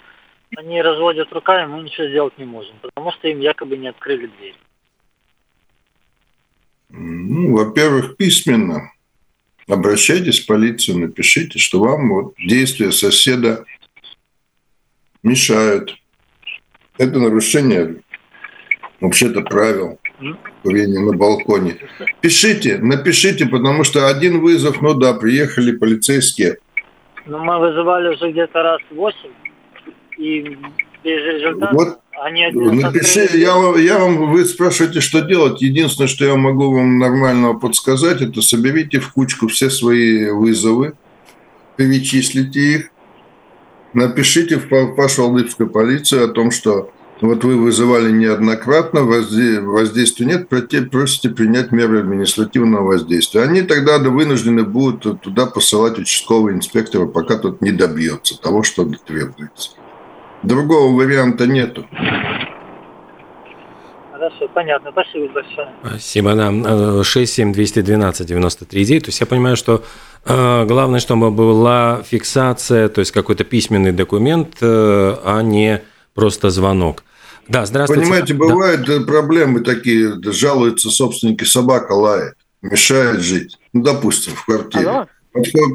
они 0.56 0.82
разводят 0.82 1.34
руками, 1.34 1.66
мы 1.66 1.82
ничего 1.82 2.08
сделать 2.08 2.38
не 2.38 2.46
можем, 2.46 2.76
потому 2.80 3.12
что 3.12 3.28
им 3.28 3.40
якобы 3.40 3.76
не 3.76 3.88
открыли 3.88 4.28
дверь. 4.28 4.56
Ну, 6.90 7.58
во-первых, 7.58 8.18
письменно 8.18 8.92
обращайтесь 9.68 10.44
в 10.44 10.46
полицию, 10.46 11.00
напишите, 11.00 11.58
что 11.58 11.80
вам 11.80 12.10
вот 12.10 12.36
действия 12.38 12.92
соседа 12.92 13.66
мешают. 15.24 15.98
Это 17.00 17.18
нарушение 17.20 18.04
вообще-то 19.02 19.42
правил 19.42 20.00
курения 20.64 21.00
на 21.00 21.16
балконе. 21.16 21.78
Пишите, 22.22 22.78
напишите, 22.80 23.46
потому 23.46 23.84
что 23.84 24.08
один 24.08 24.42
вызов, 24.42 24.82
ну 24.82 24.94
да, 24.94 25.14
приехали 25.14 25.72
полицейские. 25.72 26.58
Ну, 27.26 27.40
мы 27.40 27.60
вызывали 27.60 28.16
уже 28.16 28.32
где-то 28.32 28.64
раз 28.64 28.80
восемь, 28.92 29.32
и 30.18 30.58
без 31.04 31.24
результата. 31.24 31.74
Вот 31.74 32.00
они 32.20 32.48
Напиши, 32.52 33.28
я, 33.38 33.54
я 33.80 34.00
вам, 34.00 34.32
вы 34.32 34.44
спрашиваете, 34.46 35.02
что 35.02 35.22
делать. 35.22 35.62
Единственное, 35.62 36.08
что 36.08 36.26
я 36.26 36.36
могу 36.36 36.72
вам 36.74 36.98
нормального 36.98 37.54
подсказать, 37.54 38.22
это 38.22 38.42
соберите 38.42 39.00
в 39.00 39.14
кучку 39.14 39.48
все 39.48 39.70
свои 39.70 40.32
вызовы, 40.32 40.94
перечислите 41.76 42.60
их, 42.60 42.90
напишите 43.94 44.58
в 44.58 44.96
вашу 44.96 45.24
Алдыбскую 45.24 45.70
полицию 45.70 46.26
о 46.26 46.30
том, 46.30 46.50
что 46.50 46.92
вот 47.22 47.44
вы 47.44 47.58
вызывали 47.58 48.12
неоднократно, 48.12 49.04
воздействия 49.04 50.26
нет, 50.26 50.50
просите 50.50 51.30
принять 51.30 51.72
меры 51.72 52.02
административного 52.02 52.84
воздействия. 52.84 53.42
Они 53.42 53.64
тогда 53.64 53.98
вынуждены 53.98 54.64
будут 54.64 55.22
туда 55.22 55.48
посылать 55.48 55.98
участкового 55.98 56.52
инспектора, 56.52 57.08
пока 57.08 57.38
тот 57.38 57.62
не 57.62 57.72
добьется 57.72 58.40
того, 58.40 58.62
что 58.64 58.88
требуется. 59.06 59.72
Другого 60.44 60.96
варианта 60.96 61.48
нету. 61.48 61.88
Хорошо, 64.12 64.48
понятно. 64.54 64.92
Спасибо 64.92 65.34
большое. 65.34 65.70
Спасибо, 65.84 66.36
да. 66.36 66.52
67212-93-9. 66.52 69.00
То 69.00 69.08
есть 69.08 69.20
я 69.20 69.28
понимаю, 69.28 69.56
что 69.56 69.84
э, 70.26 70.66
главное, 70.66 71.00
чтобы 71.00 71.32
была 71.32 72.04
фиксация, 72.04 72.90
то 72.90 73.00
есть 73.00 73.12
какой-то 73.12 73.44
письменный 73.44 73.92
документ, 73.92 74.58
э, 74.62 75.16
а 75.24 75.42
не 75.42 75.82
просто 76.18 76.50
звонок. 76.50 77.04
Да, 77.48 77.66
здравствуйте. 77.66 78.02
Понимаете, 78.02 78.34
бывают 78.34 78.86
да. 78.86 79.00
проблемы 79.02 79.62
такие, 79.62 80.20
жалуются 80.32 80.90
собственники, 80.90 81.44
собака 81.44 81.94
лает, 81.94 82.34
мешает 82.64 83.22
жить. 83.22 83.58
Ну, 83.72 83.84
допустим, 83.84 84.34
в 84.34 84.44
квартире. 84.44 84.90
Алло? 84.90 85.08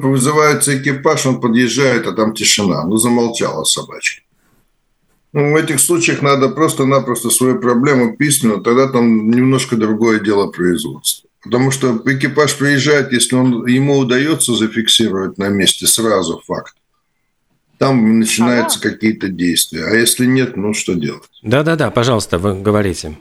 Вызывается 0.02 0.76
экипаж, 0.76 1.26
он 1.26 1.40
подъезжает, 1.40 2.08
а 2.08 2.12
там 2.12 2.34
тишина. 2.34 2.84
Ну, 2.84 2.96
замолчала 2.96 3.62
собачка. 3.62 4.22
Ну, 5.32 5.52
в 5.52 5.56
этих 5.56 5.78
случаях 5.78 6.20
надо 6.22 6.48
просто-напросто 6.48 7.30
свою 7.30 7.60
проблему 7.60 8.16
письменно, 8.16 8.62
тогда 8.62 8.88
там 8.88 9.30
немножко 9.30 9.76
другое 9.76 10.18
дело 10.18 10.48
производства. 10.48 11.30
Потому 11.44 11.70
что 11.70 12.02
экипаж 12.04 12.56
приезжает, 12.58 13.12
если 13.12 13.36
он, 13.36 13.66
ему 13.66 13.98
удается 13.98 14.54
зафиксировать 14.54 15.38
на 15.38 15.48
месте 15.48 15.86
сразу 15.86 16.42
факт, 16.44 16.74
там 17.82 18.20
начинаются 18.20 18.78
ага. 18.78 18.90
какие-то 18.90 19.26
действия. 19.26 19.86
А 19.86 19.94
если 19.96 20.24
нет, 20.24 20.56
ну 20.56 20.72
что 20.72 20.94
делать? 20.94 21.28
Да-да-да, 21.42 21.90
пожалуйста, 21.90 22.38
вы 22.38 22.54
говорите. 22.60 23.16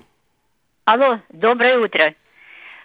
Алло, 0.85 1.19
доброе 1.29 1.79
утро. 1.79 2.13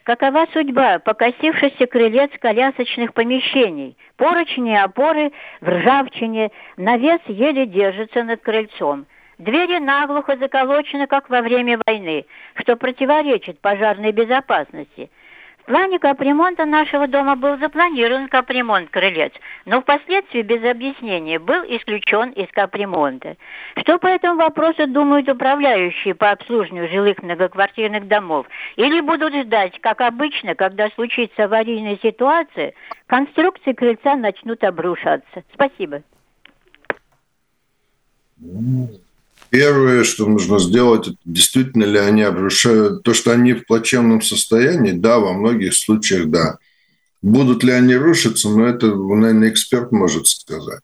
Какова 0.05 0.47
судьба 0.55 1.01
покосившихся 1.01 1.87
крылец 1.87 2.31
колясочных 2.41 3.13
помещений? 3.13 3.95
Поручни 4.17 4.73
и 4.73 4.77
опоры 4.77 5.33
в 5.61 5.69
ржавчине, 5.69 6.51
навес 6.79 7.21
еле 7.29 7.67
держится 7.67 8.25
над 8.25 8.41
крыльцом– 8.41 9.07
Двери 9.39 9.79
наглухо 9.79 10.39
заколочены, 10.39 11.07
как 11.07 11.29
во 11.29 11.43
время 11.43 11.79
войны, 11.85 12.25
что 12.55 12.75
противоречит 12.77 13.61
пожарной 13.61 14.11
безопасности. 14.11 15.11
Плане 15.67 15.99
капремонта 15.99 16.65
нашего 16.65 17.09
дома 17.09 17.35
был 17.35 17.59
запланирован 17.59 18.29
капремонт 18.29 18.89
крылец, 18.91 19.33
но 19.65 19.81
впоследствии 19.81 20.43
без 20.43 20.63
объяснения 20.65 21.41
был 21.41 21.65
исключен 21.65 22.31
из 22.31 22.49
капремонта. 22.53 23.37
Что 23.77 23.99
по 23.99 24.07
этому 24.07 24.37
вопросу 24.37 24.87
думают 24.87 25.29
управляющие 25.29 26.15
по 26.15 26.31
обслуживанию 26.31 26.89
жилых 26.89 27.21
многоквартирных 27.21 28.07
домов? 28.07 28.47
Или 28.77 29.01
будут 29.01 29.35
ждать, 29.35 29.77
как 29.81 30.03
обычно, 30.03 30.55
когда 30.55 30.89
случится 30.91 31.45
аварийная 31.45 31.99
ситуация, 32.01 32.73
конструкции 33.09 33.73
крыльца 33.73 34.15
начнут 34.15 34.63
обрушаться? 34.63 35.43
Спасибо. 35.53 36.03
Первое, 39.51 40.05
что 40.05 40.27
нужно 40.27 40.59
сделать, 40.59 41.09
это 41.09 41.17
действительно 41.25 41.85
ли 41.85 41.99
они 41.99 42.23
обрушают... 42.23 43.03
То, 43.03 43.15
что 43.15 43.31
они 43.31 43.53
в 43.53 43.67
плачевном 43.67 44.21
состоянии, 44.23 44.93
да, 44.93 45.19
во 45.19 45.33
многих 45.33 45.75
случаях, 45.75 46.29
да. 46.29 46.59
Будут 47.23 47.65
ли 47.65 47.73
они 47.73 47.95
рушиться, 47.95 48.49
ну, 48.49 48.65
это, 48.65 48.89
наверное, 48.95 49.51
эксперт 49.51 49.93
может 49.93 50.27
сказать. 50.27 50.83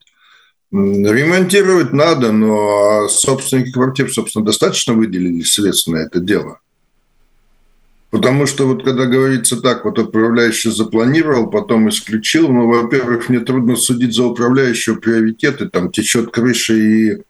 Ремонтировать 0.73 1.93
надо, 1.93 2.33
но 2.33 3.09
собственники 3.09 3.73
квартир, 3.73 4.11
собственно, 4.11 4.45
достаточно 4.45 4.95
выделили 4.95 5.43
средств 5.43 5.89
на 5.89 5.99
это 5.99 6.19
дело. 6.19 6.61
Потому 8.11 8.47
что 8.47 8.67
вот 8.67 8.85
когда 8.85 9.07
говорится 9.07 9.61
так, 9.61 9.85
вот 9.85 9.99
управляющий 9.99 10.71
запланировал, 10.71 11.49
потом 11.49 11.89
исключил, 11.89 12.49
ну, 12.49 12.67
во-первых, 12.69 13.29
мне 13.29 13.41
трудно 13.41 13.77
судить 13.77 14.15
за 14.15 14.25
управляющего 14.25 14.97
приоритеты, 14.97 15.69
там 15.69 15.91
течет 15.91 16.31
крыша 16.31 16.75
и 16.75 17.23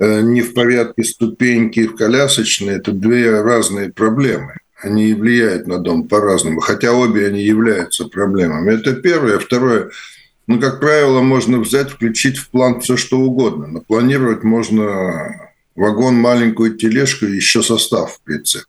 не 0.00 0.40
в 0.40 0.54
порядке 0.54 1.04
ступеньки 1.04 1.86
в 1.86 1.94
колясочные, 1.94 2.76
это 2.76 2.92
две 2.92 3.40
разные 3.40 3.92
проблемы. 3.92 4.54
Они 4.82 5.12
влияют 5.12 5.66
на 5.66 5.78
дом 5.78 6.08
по-разному, 6.08 6.60
хотя 6.60 6.92
обе 6.92 7.26
они 7.26 7.42
являются 7.42 8.06
проблемами. 8.06 8.72
Это 8.72 8.94
первое. 8.94 9.38
Второе, 9.38 9.90
ну, 10.46 10.58
как 10.58 10.80
правило, 10.80 11.20
можно 11.20 11.58
взять, 11.58 11.90
включить 11.90 12.38
в 12.38 12.48
план 12.48 12.80
все, 12.80 12.96
что 12.96 13.18
угодно. 13.18 13.66
Напланировать 13.66 14.42
можно 14.42 15.50
вагон, 15.76 16.14
маленькую 16.14 16.76
тележку 16.76 17.26
и 17.26 17.36
еще 17.36 17.62
состав 17.62 18.14
в 18.14 18.22
прицеп. 18.22 18.64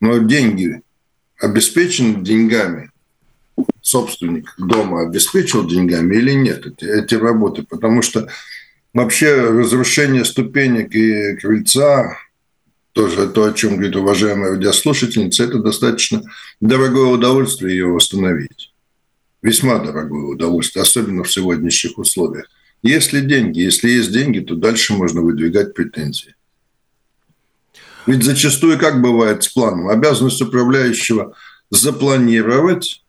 Но 0.00 0.18
деньги 0.18 0.82
обеспечены 1.40 2.22
деньгами, 2.22 2.90
собственник 3.80 4.54
дома 4.58 5.02
обеспечил 5.02 5.66
деньгами 5.66 6.16
или 6.16 6.32
нет 6.32 6.66
эти, 6.66 6.84
эти 6.84 7.14
работы, 7.14 7.62
потому 7.62 8.02
что 8.02 8.28
Вообще 8.94 9.40
разрушение 9.40 10.24
ступенек 10.24 10.94
и 10.94 11.36
крыльца, 11.36 12.16
тоже 12.92 13.28
то, 13.28 13.46
о 13.46 13.52
чем 13.52 13.72
говорит 13.72 13.96
уважаемая 13.96 14.52
радиослушательница, 14.52 15.42
это 15.42 15.58
достаточно 15.58 16.22
дорогое 16.60 17.06
удовольствие 17.06 17.74
ее 17.74 17.86
восстановить. 17.86 18.72
Весьма 19.42 19.80
дорогое 19.80 20.26
удовольствие, 20.26 20.84
особенно 20.84 21.24
в 21.24 21.32
сегодняшних 21.32 21.98
условиях. 21.98 22.48
Если 22.84 23.20
деньги, 23.20 23.58
если 23.58 23.90
есть 23.90 24.12
деньги, 24.12 24.38
то 24.38 24.54
дальше 24.54 24.92
можно 24.92 25.22
выдвигать 25.22 25.74
претензии. 25.74 26.36
Ведь 28.06 28.22
зачастую 28.22 28.78
как 28.78 29.02
бывает 29.02 29.42
с 29.42 29.48
планом? 29.48 29.88
Обязанность 29.88 30.40
управляющего 30.40 31.34
запланировать, 31.70 33.02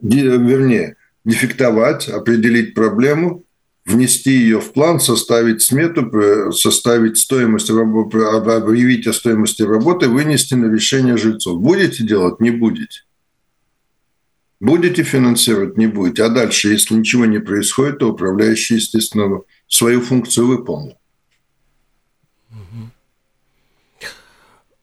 вернее, 0.00 0.96
дефектовать, 1.24 2.08
определить 2.08 2.74
проблему, 2.74 3.43
внести 3.84 4.30
ее 4.30 4.60
в 4.60 4.72
план, 4.72 4.98
составить 4.98 5.62
смету, 5.62 6.10
составить 6.52 7.18
стоимость, 7.18 7.70
объявить 7.70 9.06
о 9.06 9.12
стоимости 9.12 9.62
работы, 9.62 10.08
вынести 10.08 10.54
на 10.54 10.72
решение 10.72 11.16
жильцов. 11.16 11.60
Будете 11.60 12.04
делать? 12.04 12.40
Не 12.40 12.50
будете. 12.50 13.02
Будете 14.60 15.02
финансировать? 15.02 15.76
Не 15.76 15.86
будете. 15.86 16.24
А 16.24 16.30
дальше, 16.30 16.70
если 16.70 16.94
ничего 16.94 17.26
не 17.26 17.38
происходит, 17.38 17.98
то 17.98 18.08
управляющий, 18.08 18.76
естественно, 18.76 19.40
свою 19.68 20.00
функцию 20.00 20.46
выполнил. 20.46 20.96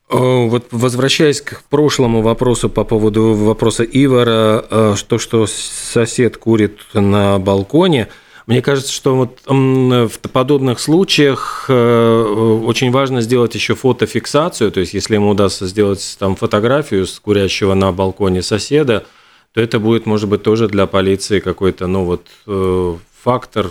Вот 0.08 0.68
возвращаясь 0.72 1.40
к 1.40 1.62
прошлому 1.70 2.20
вопросу 2.20 2.68
по 2.68 2.84
поводу 2.84 3.32
вопроса 3.32 3.82
Ивара, 3.82 4.62
э, 4.70 4.94
то, 5.08 5.18
что 5.18 5.46
сосед 5.46 6.36
курит 6.36 6.80
на 6.92 7.38
балконе– 7.38 8.08
мне 8.46 8.60
кажется, 8.60 8.92
что 8.92 9.16
вот 9.16 9.40
в 9.46 10.30
подобных 10.32 10.80
случаях 10.80 11.66
э, 11.68 12.62
очень 12.64 12.90
важно 12.90 13.20
сделать 13.20 13.54
еще 13.54 13.74
фотофиксацию, 13.74 14.72
то 14.72 14.80
есть 14.80 14.94
если 14.94 15.14
ему 15.14 15.30
удастся 15.30 15.66
сделать 15.66 16.16
там 16.18 16.34
фотографию 16.34 17.06
с 17.06 17.20
курящего 17.20 17.74
на 17.74 17.92
балконе 17.92 18.42
соседа, 18.42 19.06
то 19.52 19.60
это 19.60 19.78
будет, 19.78 20.06
может 20.06 20.28
быть, 20.28 20.42
тоже 20.42 20.68
для 20.68 20.86
полиции 20.86 21.40
какой-то, 21.40 21.86
ну 21.86 22.04
вот, 22.04 22.26
э, 22.46 22.94
фактор, 23.22 23.70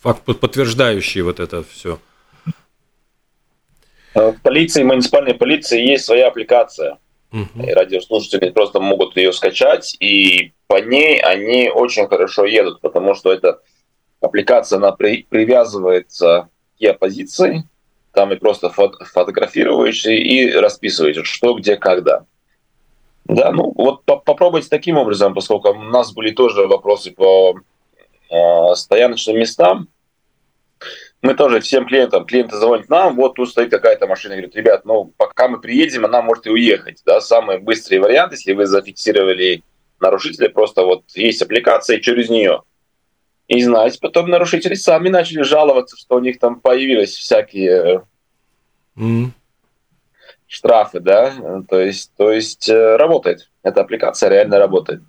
факт, 0.00 0.22
подтверждающий 0.22 1.20
вот 1.20 1.38
это 1.38 1.62
все. 1.70 1.98
В 4.14 4.34
полиции, 4.42 4.82
муниципальной 4.82 5.34
полиции 5.34 5.80
есть 5.80 6.04
своя 6.04 6.28
аппликация. 6.28 6.98
Угу. 7.30 7.66
И 7.66 7.72
радиослушатели 7.72 8.50
просто 8.50 8.80
могут 8.80 9.16
ее 9.16 9.32
скачать, 9.32 9.96
и 10.00 10.52
по 10.66 10.80
ней 10.80 11.20
они 11.20 11.68
очень 11.68 12.08
хорошо 12.08 12.46
едут, 12.46 12.80
потому 12.80 13.14
что 13.14 13.32
это 13.32 13.60
аппликация, 14.20 14.78
она 14.78 14.92
при, 14.92 15.26
привязывается 15.28 16.48
к 16.76 16.80
геопозиции, 16.80 17.64
там 18.12 18.32
и 18.32 18.36
просто 18.36 18.70
фото, 18.70 19.04
фотографируешь 19.04 20.04
и 20.06 20.50
расписываешь, 20.52 21.26
что, 21.26 21.54
где, 21.54 21.76
когда. 21.76 22.24
Да, 23.24 23.52
ну 23.52 23.72
вот 23.76 24.04
по 24.04 24.16
попробуйте 24.16 24.68
таким 24.70 24.96
образом, 24.96 25.34
поскольку 25.34 25.68
у 25.68 25.82
нас 25.82 26.12
были 26.12 26.30
тоже 26.30 26.66
вопросы 26.66 27.10
по 27.10 27.56
э, 28.30 28.74
стояночным 28.74 29.38
местам. 29.38 29.88
Мы 31.20 31.34
тоже 31.34 31.60
всем 31.60 31.86
клиентам, 31.86 32.24
клиенты 32.24 32.56
звонят 32.56 32.88
нам, 32.88 33.16
вот 33.16 33.34
тут 33.34 33.50
стоит 33.50 33.70
какая-то 33.70 34.06
машина, 34.06 34.34
говорит, 34.34 34.54
ребят, 34.54 34.84
ну 34.84 35.12
пока 35.16 35.48
мы 35.48 35.60
приедем, 35.60 36.04
она 36.04 36.22
может 36.22 36.46
и 36.46 36.50
уехать. 36.50 37.02
Да? 37.04 37.20
Самый 37.20 37.58
быстрый 37.58 37.98
вариант, 37.98 38.32
если 38.32 38.52
вы 38.52 38.66
зафиксировали 38.66 39.62
нарушителя, 40.00 40.48
просто 40.48 40.84
вот 40.84 41.02
есть 41.14 41.42
аппликация, 41.42 41.98
и 41.98 42.00
через 42.00 42.30
нее 42.30 42.62
и 43.48 43.62
знать, 43.62 43.98
потом 44.00 44.28
нарушители 44.28 44.74
сами 44.74 45.08
начали 45.08 45.42
жаловаться, 45.42 45.96
что 45.96 46.16
у 46.16 46.20
них 46.20 46.38
там 46.38 46.60
появились 46.60 47.16
всякие 47.16 48.04
mm. 48.96 49.30
штрафы, 50.46 51.00
да, 51.00 51.62
то 51.68 51.80
есть, 51.80 52.12
то 52.16 52.30
есть 52.30 52.68
э, 52.68 52.96
работает, 52.96 53.50
эта 53.62 53.80
аппликация 53.80 54.28
реально 54.28 54.58
работает. 54.58 55.00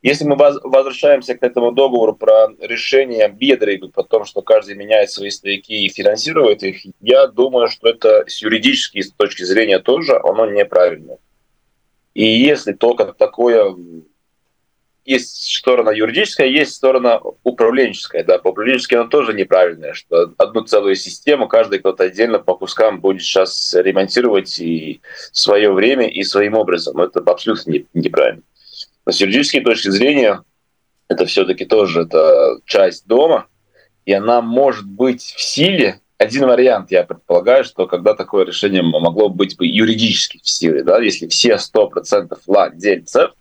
Если 0.00 0.24
мы 0.24 0.36
возвращаемся 0.36 1.36
к 1.36 1.44
этому 1.44 1.70
договору 1.70 2.14
про 2.14 2.48
решение 2.60 3.28
бедры, 3.28 3.78
про 3.78 4.02
то, 4.02 4.24
что 4.24 4.42
каждый 4.42 4.74
меняет 4.74 5.10
свои 5.10 5.30
стояки 5.30 5.72
и 5.72 5.88
финансирует 5.88 6.64
их, 6.64 6.84
я 7.00 7.28
думаю, 7.28 7.68
что 7.68 7.88
это 7.88 8.24
с 8.26 8.42
юридической 8.42 9.02
с 9.02 9.12
точки 9.12 9.44
зрения 9.44 9.78
тоже 9.78 10.18
оно 10.18 10.46
неправильно. 10.46 11.18
И 12.14 12.24
если 12.24 12.72
только 12.72 13.12
такое 13.12 13.76
есть 15.04 15.56
сторона 15.56 15.92
юридическая, 15.92 16.46
есть 16.46 16.74
сторона 16.74 17.20
управленческая. 17.42 18.24
Да, 18.24 18.38
по 18.38 18.48
управленчески 18.48 18.94
она 18.94 19.08
тоже 19.08 19.32
неправильная, 19.32 19.94
что 19.94 20.32
одну 20.38 20.62
целую 20.62 20.94
систему 20.94 21.48
каждый 21.48 21.80
кто-то 21.80 22.04
отдельно 22.04 22.38
по 22.38 22.56
кускам 22.56 23.00
будет 23.00 23.22
сейчас 23.22 23.74
ремонтировать 23.74 24.58
и 24.60 25.00
свое 25.32 25.72
время 25.72 26.08
и 26.08 26.22
своим 26.22 26.54
образом. 26.54 27.00
Это 27.00 27.20
абсолютно 27.20 27.70
не, 27.70 27.86
неправильно. 27.94 28.42
Но 29.04 29.12
с 29.12 29.20
юридической 29.20 29.60
точки 29.60 29.88
зрения 29.88 30.42
это 31.08 31.26
все-таки 31.26 31.64
тоже 31.64 32.02
это 32.02 32.60
часть 32.64 33.06
дома, 33.06 33.46
и 34.06 34.12
она 34.12 34.40
может 34.40 34.86
быть 34.86 35.22
в 35.22 35.40
силе. 35.40 36.00
Один 36.18 36.46
вариант, 36.46 36.92
я 36.92 37.02
предполагаю, 37.02 37.64
что 37.64 37.88
когда 37.88 38.14
такое 38.14 38.44
решение 38.44 38.82
могло 38.82 39.28
быть 39.28 39.56
бы 39.56 39.66
юридически 39.66 40.38
в 40.40 40.48
силе, 40.48 40.84
да, 40.84 41.00
если 41.00 41.26
все 41.26 41.56
100% 41.56 42.38
владельцев 42.46 43.32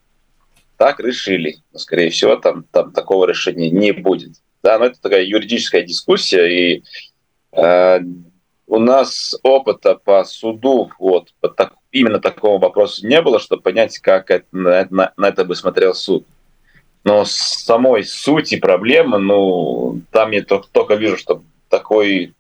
так 0.82 1.00
решили. 1.00 1.58
Но, 1.72 1.78
скорее 1.78 2.10
всего, 2.10 2.36
там, 2.38 2.64
там 2.72 2.92
такого 2.92 3.28
решения 3.28 3.70
не 3.70 3.92
будет. 3.92 4.32
Да, 4.64 4.80
но 4.80 4.86
это 4.86 5.00
такая 5.00 5.24
юридическая 5.24 5.84
дискуссия, 5.84 6.48
и 6.48 6.84
э, 7.52 8.00
у 8.66 8.80
нас 8.80 9.36
опыта 9.44 9.94
по 9.94 10.24
суду 10.24 10.90
вот 10.98 11.36
по 11.40 11.50
так, 11.50 11.74
именно 11.92 12.20
такого 12.20 12.60
вопроса 12.60 13.06
не 13.06 13.22
было, 13.22 13.40
чтобы 13.40 13.62
понять, 13.62 14.00
как 14.00 14.32
это, 14.32 14.48
на, 14.52 14.88
на, 14.90 15.14
на 15.18 15.28
это 15.28 15.46
бы 15.46 15.54
смотрел 15.54 15.94
суд. 15.94 16.26
Но 17.04 17.26
с 17.26 17.32
самой 17.32 18.04
сути 18.04 18.58
проблемы, 18.58 19.20
ну, 19.20 20.02
там 20.10 20.32
я 20.32 20.44
только, 20.44 20.68
только 20.72 20.96
вижу, 20.96 21.16
что 21.16 21.44
такой, 21.70 22.34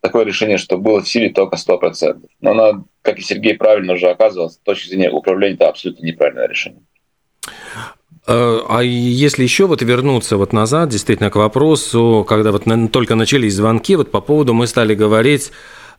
такое 0.00 0.24
решение, 0.24 0.58
что 0.58 0.76
было 0.76 1.02
в 1.02 1.08
силе 1.08 1.30
только 1.30 1.54
100%. 1.54 2.28
Но 2.40 2.50
оно, 2.50 2.84
как 3.02 3.20
и 3.20 3.22
Сергей 3.22 3.54
правильно 3.54 3.92
уже 3.92 4.08
оказывался, 4.08 4.56
с 4.56 4.58
точки 4.58 4.88
зрения 4.88 5.12
управления, 5.12 5.54
это 5.54 5.68
абсолютно 5.68 6.04
неправильное 6.04 6.48
решение. 6.48 6.82
Э, 8.26 8.60
а 8.68 8.80
если 8.82 9.42
еще 9.42 9.66
вот 9.66 9.82
вернуться 9.82 10.36
вот 10.36 10.52
назад, 10.52 10.88
действительно, 10.88 11.30
к 11.30 11.36
вопросу, 11.36 12.24
когда 12.28 12.52
вот 12.52 12.64
только 12.92 13.14
начались 13.14 13.54
звонки, 13.54 13.96
вот 13.96 14.10
по 14.10 14.20
поводу 14.20 14.54
мы 14.54 14.66
стали 14.66 14.94
говорить 14.94 15.50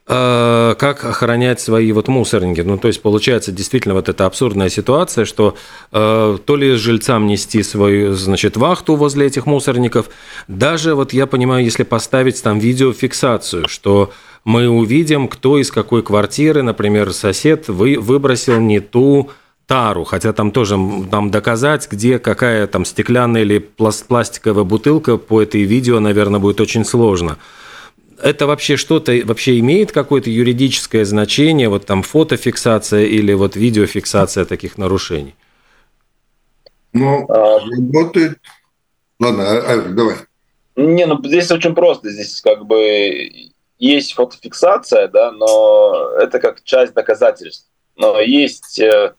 э, 0.07 0.75
как 0.77 1.03
охранять 1.03 1.59
свои 1.59 1.91
вот 1.91 2.07
мусорники. 2.07 2.61
Ну, 2.61 2.77
то 2.77 2.87
есть, 2.87 3.01
получается, 3.01 3.51
действительно, 3.51 3.95
вот 3.95 4.07
эта 4.07 4.25
абсурдная 4.25 4.69
ситуация, 4.69 5.25
что 5.25 5.55
э, 5.91 6.37
то 6.45 6.55
ли 6.55 6.75
жильцам 6.75 7.27
нести 7.27 7.63
свою, 7.63 8.13
значит, 8.13 8.55
вахту 8.55 8.95
возле 8.95 9.27
этих 9.27 9.45
мусорников, 9.45 10.09
даже 10.47 10.95
вот 10.95 11.13
я 11.13 11.27
понимаю, 11.27 11.65
если 11.65 11.83
поставить 11.83 12.41
там 12.41 12.59
видеофиксацию, 12.59 13.67
что 13.67 14.11
мы 14.45 14.69
увидим, 14.69 15.27
кто 15.27 15.59
из 15.59 15.71
какой 15.71 16.01
квартиры, 16.01 16.63
например, 16.63 17.13
сосед 17.13 17.67
вы, 17.67 17.99
выбросил 17.99 18.59
не 18.59 18.79
ту 18.79 19.29
тару, 19.71 20.03
хотя 20.03 20.33
там 20.33 20.51
тоже 20.51 20.75
нам 20.75 21.31
доказать, 21.31 21.87
где 21.89 22.19
какая 22.19 22.67
там 22.67 22.83
стеклянная 22.83 23.43
или 23.43 23.59
пластиковая 23.59 24.65
бутылка 24.65 25.15
по 25.15 25.41
этой 25.41 25.61
видео, 25.61 26.01
наверное, 26.01 26.41
будет 26.41 26.59
очень 26.59 26.83
сложно 26.83 27.37
это 28.21 28.45
вообще 28.45 28.77
что-то 28.77 29.19
вообще 29.25 29.57
имеет 29.57 29.91
какое-то 29.91 30.29
юридическое 30.29 31.05
значение, 31.05 31.69
вот 31.69 31.87
там 31.87 32.03
фотофиксация 32.03 33.05
или 33.05 33.33
вот 33.33 33.55
видеофиксация 33.55 34.45
таких 34.45 34.77
нарушений? 34.77 35.33
Ну, 36.93 37.25
а, 37.29 37.61
работает. 37.61 38.37
Ладно, 39.19 39.43
а, 39.43 39.73
а, 39.73 39.81
давай. 39.89 40.15
Не, 40.75 41.07
ну 41.07 41.19
здесь 41.23 41.49
очень 41.49 41.73
просто. 41.73 42.11
Здесь 42.11 42.41
как 42.41 42.67
бы 42.67 43.31
есть 43.79 44.13
фотофиксация, 44.13 45.07
да, 45.07 45.31
но 45.31 46.11
это 46.21 46.39
как 46.39 46.63
часть 46.63 46.93
доказательств. 46.93 47.65
Но 47.95 48.19
есть 48.19 48.77
э 48.77 49.13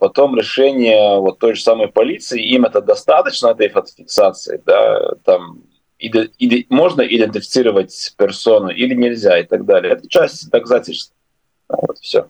потом 0.00 0.36
решение 0.36 1.20
вот 1.20 1.38
той 1.38 1.54
же 1.54 1.62
самой 1.62 1.88
полиции, 1.88 2.42
им 2.42 2.64
это 2.64 2.80
достаточно 2.80 3.48
этой 3.48 3.68
фотофиксации, 3.68 4.62
да, 4.64 5.12
там 5.24 5.62
иде, 5.98 6.30
иде, 6.38 6.66
можно 6.70 7.02
идентифицировать 7.02 8.14
персону 8.16 8.70
или 8.70 8.94
нельзя 8.94 9.38
и 9.38 9.44
так 9.44 9.64
далее. 9.64 9.92
Это 9.92 10.08
часть 10.08 10.50
доказательств. 10.50 11.12
Вот 11.68 11.98
все. 11.98 12.28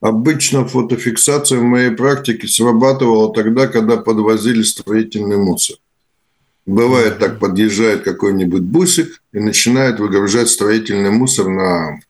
Обычно 0.00 0.66
фотофиксация 0.66 1.58
в 1.58 1.62
моей 1.62 1.90
практике 1.90 2.46
срабатывала 2.46 3.32
тогда, 3.32 3.66
когда 3.66 3.96
подвозили 3.96 4.62
строительный 4.62 5.38
мусор. 5.38 5.76
Бывает 6.66 7.18
так, 7.18 7.38
подъезжает 7.38 8.02
какой-нибудь 8.02 8.62
бусик 8.62 9.22
и 9.32 9.38
начинает 9.38 9.98
выгружать 10.00 10.48
строительный 10.48 11.10
мусор 11.10 11.48
на, 11.48 12.00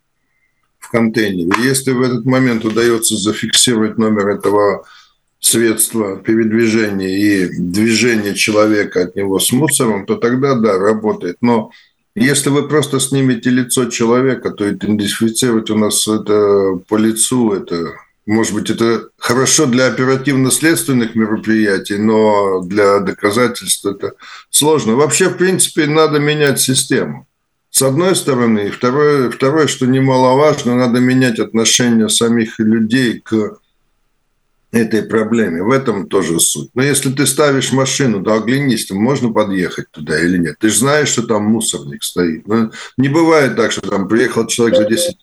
в 0.86 0.90
контейнере. 0.90 1.50
Если 1.62 1.90
в 1.90 2.00
этот 2.00 2.24
момент 2.24 2.64
удается 2.64 3.16
зафиксировать 3.16 3.98
номер 3.98 4.28
этого 4.28 4.84
средства 5.40 6.16
передвижения 6.16 7.18
и 7.18 7.48
движения 7.58 8.34
человека 8.34 9.02
от 9.02 9.16
него 9.16 9.38
с 9.38 9.52
мусором, 9.52 10.06
то 10.06 10.16
тогда, 10.16 10.54
да, 10.54 10.78
работает. 10.78 11.36
Но 11.40 11.70
если 12.14 12.50
вы 12.50 12.68
просто 12.68 13.00
снимете 13.00 13.50
лицо 13.50 13.86
человека, 13.86 14.50
то 14.50 14.68
идентифицировать 14.68 15.70
у 15.70 15.76
нас 15.76 16.08
это 16.08 16.80
по 16.88 16.96
лицу, 16.96 17.52
это, 17.52 17.92
может 18.24 18.54
быть, 18.54 18.70
это 18.70 19.08
хорошо 19.18 19.66
для 19.66 19.86
оперативно-следственных 19.86 21.14
мероприятий, 21.14 21.98
но 21.98 22.62
для 22.62 23.00
доказательств 23.00 23.84
это 23.84 24.12
сложно. 24.50 24.94
Вообще, 24.94 25.28
в 25.28 25.36
принципе, 25.36 25.86
надо 25.86 26.18
менять 26.18 26.60
систему. 26.60 27.26
С 27.76 27.82
одной 27.82 28.16
стороны, 28.16 28.68
и 28.68 28.70
второе, 28.70 29.30
второе, 29.30 29.66
что 29.66 29.84
немаловажно, 29.84 30.76
надо 30.76 30.98
менять 30.98 31.38
отношение 31.38 32.08
самих 32.08 32.58
людей 32.58 33.20
к 33.20 33.58
этой 34.72 35.02
проблеме. 35.02 35.62
В 35.62 35.70
этом 35.70 36.08
тоже 36.08 36.40
суть. 36.40 36.70
Но 36.72 36.82
если 36.82 37.12
ты 37.12 37.26
ставишь 37.26 37.72
машину, 37.72 38.20
да 38.20 38.36
оглянись, 38.36 38.90
можно 38.90 39.30
подъехать 39.30 39.90
туда 39.90 40.18
или 40.18 40.38
нет. 40.38 40.56
Ты 40.58 40.70
же 40.70 40.78
знаешь, 40.78 41.08
что 41.08 41.26
там 41.26 41.44
мусорник 41.44 42.02
стоит. 42.02 42.48
Но 42.48 42.70
не 42.96 43.10
бывает 43.10 43.56
так, 43.56 43.72
что 43.72 43.82
там 43.82 44.08
приехал 44.08 44.46
человек 44.46 44.78
за 44.78 44.88
10 44.88 45.16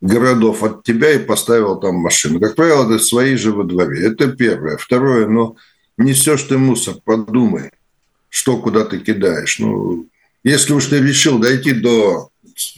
городов 0.00 0.62
от 0.62 0.84
тебя 0.84 1.10
и 1.10 1.18
поставил 1.18 1.80
там 1.80 1.96
машину. 1.96 2.38
Как 2.38 2.54
правило, 2.54 2.84
это 2.84 3.02
свои 3.02 3.34
же 3.34 3.50
во 3.50 3.64
дворе. 3.64 4.06
Это 4.06 4.28
первое. 4.28 4.76
Второе, 4.76 5.26
ну, 5.26 5.56
несешь 5.96 6.44
ты 6.44 6.56
мусор, 6.56 6.94
подумай, 7.04 7.72
что 8.28 8.58
куда 8.58 8.84
ты 8.84 9.00
кидаешь. 9.00 9.58
Ну, 9.58 10.06
если 10.44 10.72
уж 10.72 10.86
ты 10.86 10.98
решил 10.98 11.38
дойти 11.38 11.72
до, 11.72 12.30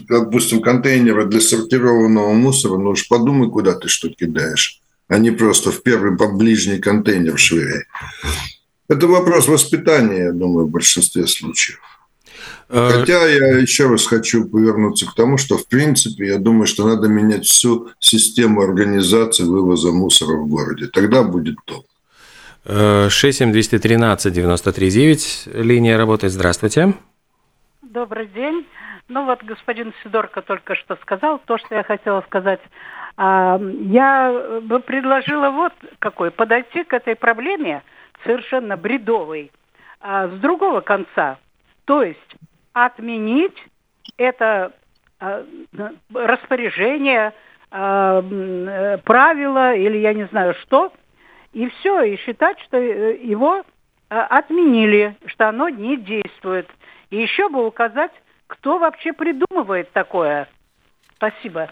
допустим, 0.08 0.62
контейнера 0.62 1.26
для 1.26 1.40
сортированного 1.40 2.32
мусора, 2.32 2.78
ну 2.78 2.90
уж 2.90 3.08
подумай, 3.08 3.48
куда 3.50 3.74
ты 3.74 3.88
что 3.88 4.08
кидаешь 4.08 4.80
а 5.10 5.18
не 5.18 5.32
просто 5.32 5.72
в 5.72 5.82
первый 5.82 6.16
поближний 6.16 6.78
контейнер 6.78 7.36
швыряй. 7.36 7.84
Это 8.88 9.06
вопрос 9.08 9.48
воспитания, 9.48 10.26
я 10.26 10.32
думаю, 10.32 10.66
в 10.66 10.70
большинстве 10.70 11.26
случаев. 11.26 11.80
Э, 12.68 12.90
Хотя 12.92 13.26
я 13.26 13.58
еще 13.58 13.88
раз 13.88 14.06
хочу 14.06 14.48
повернуться 14.48 15.06
к 15.06 15.14
тому, 15.16 15.36
что 15.36 15.58
в 15.58 15.66
принципе 15.66 16.28
я 16.28 16.38
думаю, 16.38 16.66
что 16.66 16.86
надо 16.86 17.08
менять 17.08 17.44
всю 17.44 17.88
систему 17.98 18.62
организации 18.62 19.42
вывоза 19.42 19.90
мусора 19.90 20.36
в 20.36 20.46
городе. 20.46 20.86
Тогда 20.86 21.24
будет 21.24 21.56
толк. 21.64 21.86
67213 22.64 24.32
939 24.32 25.48
линия 25.54 25.98
работает. 25.98 26.32
Здравствуйте. 26.32 26.94
Добрый 27.92 28.26
день. 28.26 28.68
Ну 29.08 29.24
вот 29.24 29.42
господин 29.42 29.92
Сидорко 30.04 30.42
только 30.42 30.76
что 30.76 30.94
сказал 31.02 31.40
то, 31.44 31.58
что 31.58 31.74
я 31.74 31.82
хотела 31.82 32.20
сказать. 32.20 32.60
А, 33.16 33.58
я 33.60 34.60
бы 34.62 34.78
предложила 34.78 35.50
вот 35.50 35.72
какой, 35.98 36.30
подойти 36.30 36.84
к 36.84 36.92
этой 36.92 37.16
проблеме 37.16 37.82
совершенно 38.22 38.76
бредовой 38.76 39.50
а, 40.00 40.28
с 40.28 40.38
другого 40.38 40.82
конца. 40.82 41.38
То 41.84 42.04
есть 42.04 42.36
отменить 42.74 43.60
это 44.16 44.72
а, 45.18 45.44
распоряжение, 46.14 47.32
правила 47.70 49.74
или 49.74 49.98
я 49.98 50.14
не 50.14 50.26
знаю 50.26 50.54
что, 50.62 50.92
и 51.52 51.68
все, 51.68 52.02
и 52.02 52.16
считать, 52.18 52.60
что 52.60 52.76
э, 52.76 53.16
его 53.16 53.64
отменили, 54.08 55.16
что 55.26 55.48
оно 55.48 55.68
не 55.68 55.96
действует. 55.96 56.68
И 57.10 57.16
еще 57.16 57.48
бы 57.48 57.66
указать, 57.66 58.12
кто 58.46 58.78
вообще 58.78 59.12
придумывает 59.12 59.92
такое. 59.92 60.48
Спасибо. 61.16 61.68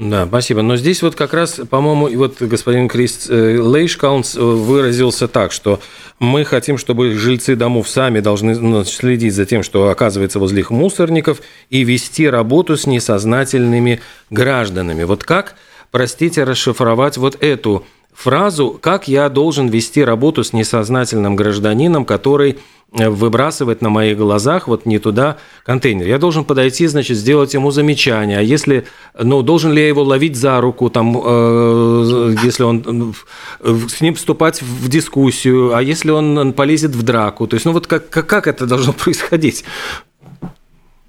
Да, 0.00 0.26
спасибо. 0.26 0.62
Но 0.62 0.76
здесь 0.76 1.02
вот 1.02 1.14
как 1.14 1.34
раз, 1.34 1.60
по-моему, 1.68 2.08
вот 2.16 2.40
господин 2.40 2.88
Крис 2.88 3.28
э, 3.28 3.58
Лейшкаунс 3.60 4.34
э, 4.34 4.40
выразился 4.40 5.28
так, 5.28 5.52
что 5.52 5.78
мы 6.18 6.46
хотим, 6.46 6.78
чтобы 6.78 7.12
жильцы 7.12 7.54
домов 7.54 7.86
сами 7.86 8.20
должны 8.20 8.58
ну, 8.58 8.82
следить 8.84 9.34
за 9.34 9.44
тем, 9.44 9.62
что 9.62 9.90
оказывается 9.90 10.38
возле 10.38 10.60
их 10.60 10.70
мусорников, 10.70 11.42
и 11.68 11.84
вести 11.84 12.26
работу 12.30 12.78
с 12.78 12.86
несознательными 12.86 14.00
гражданами. 14.30 15.04
Вот 15.04 15.22
как, 15.24 15.56
простите, 15.90 16.44
расшифровать 16.44 17.18
вот 17.18 17.36
эту 17.42 17.84
фразу, 18.12 18.78
как 18.80 19.08
я 19.08 19.28
должен 19.28 19.68
вести 19.68 20.04
работу 20.04 20.44
с 20.44 20.52
несознательным 20.52 21.36
гражданином, 21.36 22.04
который 22.04 22.58
Э, 22.92 23.08
выбрасывает 23.08 23.82
на 23.82 23.88
моих 23.88 24.18
глазах 24.18 24.66
вот 24.66 24.84
не 24.84 24.98
туда 24.98 25.38
контейнер. 25.64 26.08
Я 26.08 26.18
должен 26.18 26.44
подойти, 26.44 26.88
значит, 26.88 27.16
сделать 27.16 27.54
ему 27.54 27.70
замечание. 27.70 28.38
А 28.38 28.42
если, 28.42 28.84
ну, 29.16 29.42
должен 29.42 29.72
ли 29.72 29.80
я 29.80 29.86
его 29.86 30.02
ловить 30.02 30.34
за 30.34 30.60
руку, 30.60 30.90
там, 30.90 31.16
э, 31.16 32.34
если 32.42 32.64
он 32.64 33.14
э, 33.60 33.78
с 33.88 34.00
ним 34.00 34.16
вступать 34.16 34.60
в 34.60 34.88
дискуссию, 34.88 35.76
а 35.76 35.82
если 35.82 36.10
он, 36.10 36.52
полезет 36.52 36.90
в 36.96 37.02
драку? 37.02 37.46
То 37.46 37.54
есть, 37.54 37.64
ну, 37.64 37.72
вот 37.72 37.86
как, 37.86 38.10
как, 38.10 38.26
как 38.26 38.48
это 38.48 38.66
должно 38.66 38.92
происходить? 38.92 39.64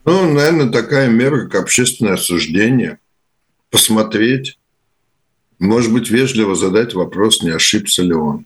Ну, 0.06 0.34
наверное, 0.34 0.70
такая 0.70 1.10
мера, 1.10 1.48
как 1.48 1.64
общественное 1.64 2.14
осуждение. 2.14 3.00
Посмотреть, 3.72 4.60
может 5.68 5.94
быть, 5.94 6.10
вежливо 6.10 6.56
задать 6.56 6.94
вопрос, 6.94 7.42
не 7.42 7.52
ошибся 7.52 8.04
ли 8.04 8.14
он 8.14 8.46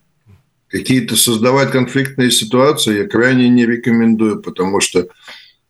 какие-то 0.75 1.15
создавать 1.15 1.71
конфликтные 1.71 2.31
ситуации 2.31 2.97
я 2.97 3.07
крайне 3.07 3.47
не 3.47 3.65
рекомендую, 3.65 4.41
потому 4.41 4.81
что 4.81 5.07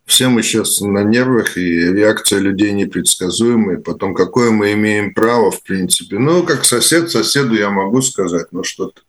все 0.05 0.29
мы 0.29 0.43
сейчас 0.43 0.81
на 0.81 1.03
нервах, 1.03 1.57
и 1.57 1.61
реакция 1.61 2.39
людей 2.39 2.71
непредсказуемая. 2.73 3.77
Потом, 3.77 4.13
какое 4.13 4.51
мы 4.51 4.73
имеем 4.73 5.13
право, 5.13 5.51
в 5.51 5.63
принципе. 5.63 6.19
Ну, 6.19 6.43
как 6.43 6.63
сосед 6.63 7.09
соседу 7.09 7.55
я 7.55 7.69
могу 7.69 8.01
сказать, 8.01 8.47
ну 8.51 8.63
что 8.63 8.87
ты 8.87 9.01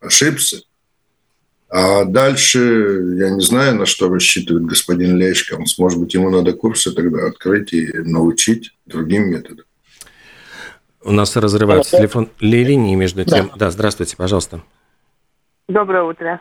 ошибся. 0.00 0.62
А 1.70 2.04
дальше 2.04 2.58
я 3.18 3.30
не 3.30 3.42
знаю, 3.42 3.76
на 3.76 3.84
что 3.84 4.08
рассчитывает 4.08 4.64
господин 4.64 5.18
Лещко. 5.18 5.58
Может 5.78 5.98
быть, 5.98 6.14
ему 6.14 6.30
надо 6.30 6.52
курсы 6.52 6.92
тогда 6.92 7.26
открыть 7.26 7.74
и 7.74 7.90
научить 7.92 8.74
другим 8.86 9.30
методам. 9.30 9.66
У 11.04 11.12
нас 11.12 11.36
разрывается 11.36 11.96
телефон 11.96 12.28
линии 12.40 12.94
между 12.94 13.24
тем. 13.24 13.48
Да. 13.48 13.66
да, 13.66 13.70
здравствуйте, 13.70 14.16
пожалуйста. 14.16 14.60
Доброе 15.68 16.02
утро. 16.02 16.40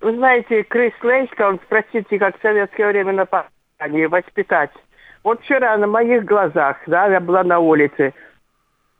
Вы 0.00 0.16
знаете, 0.16 0.62
Крис 0.62 0.94
Лейска, 1.02 1.48
он, 1.48 1.60
спросите, 1.66 2.18
как 2.18 2.38
в 2.38 2.42
советское 2.42 2.88
время 2.88 3.12
на 3.12 3.26
нападание 3.28 4.08
воспитать. 4.08 4.70
Вот 5.22 5.42
вчера 5.42 5.76
на 5.76 5.86
моих 5.86 6.24
глазах, 6.24 6.78
да, 6.86 7.06
я 7.08 7.20
была 7.20 7.44
на 7.44 7.58
улице, 7.58 8.14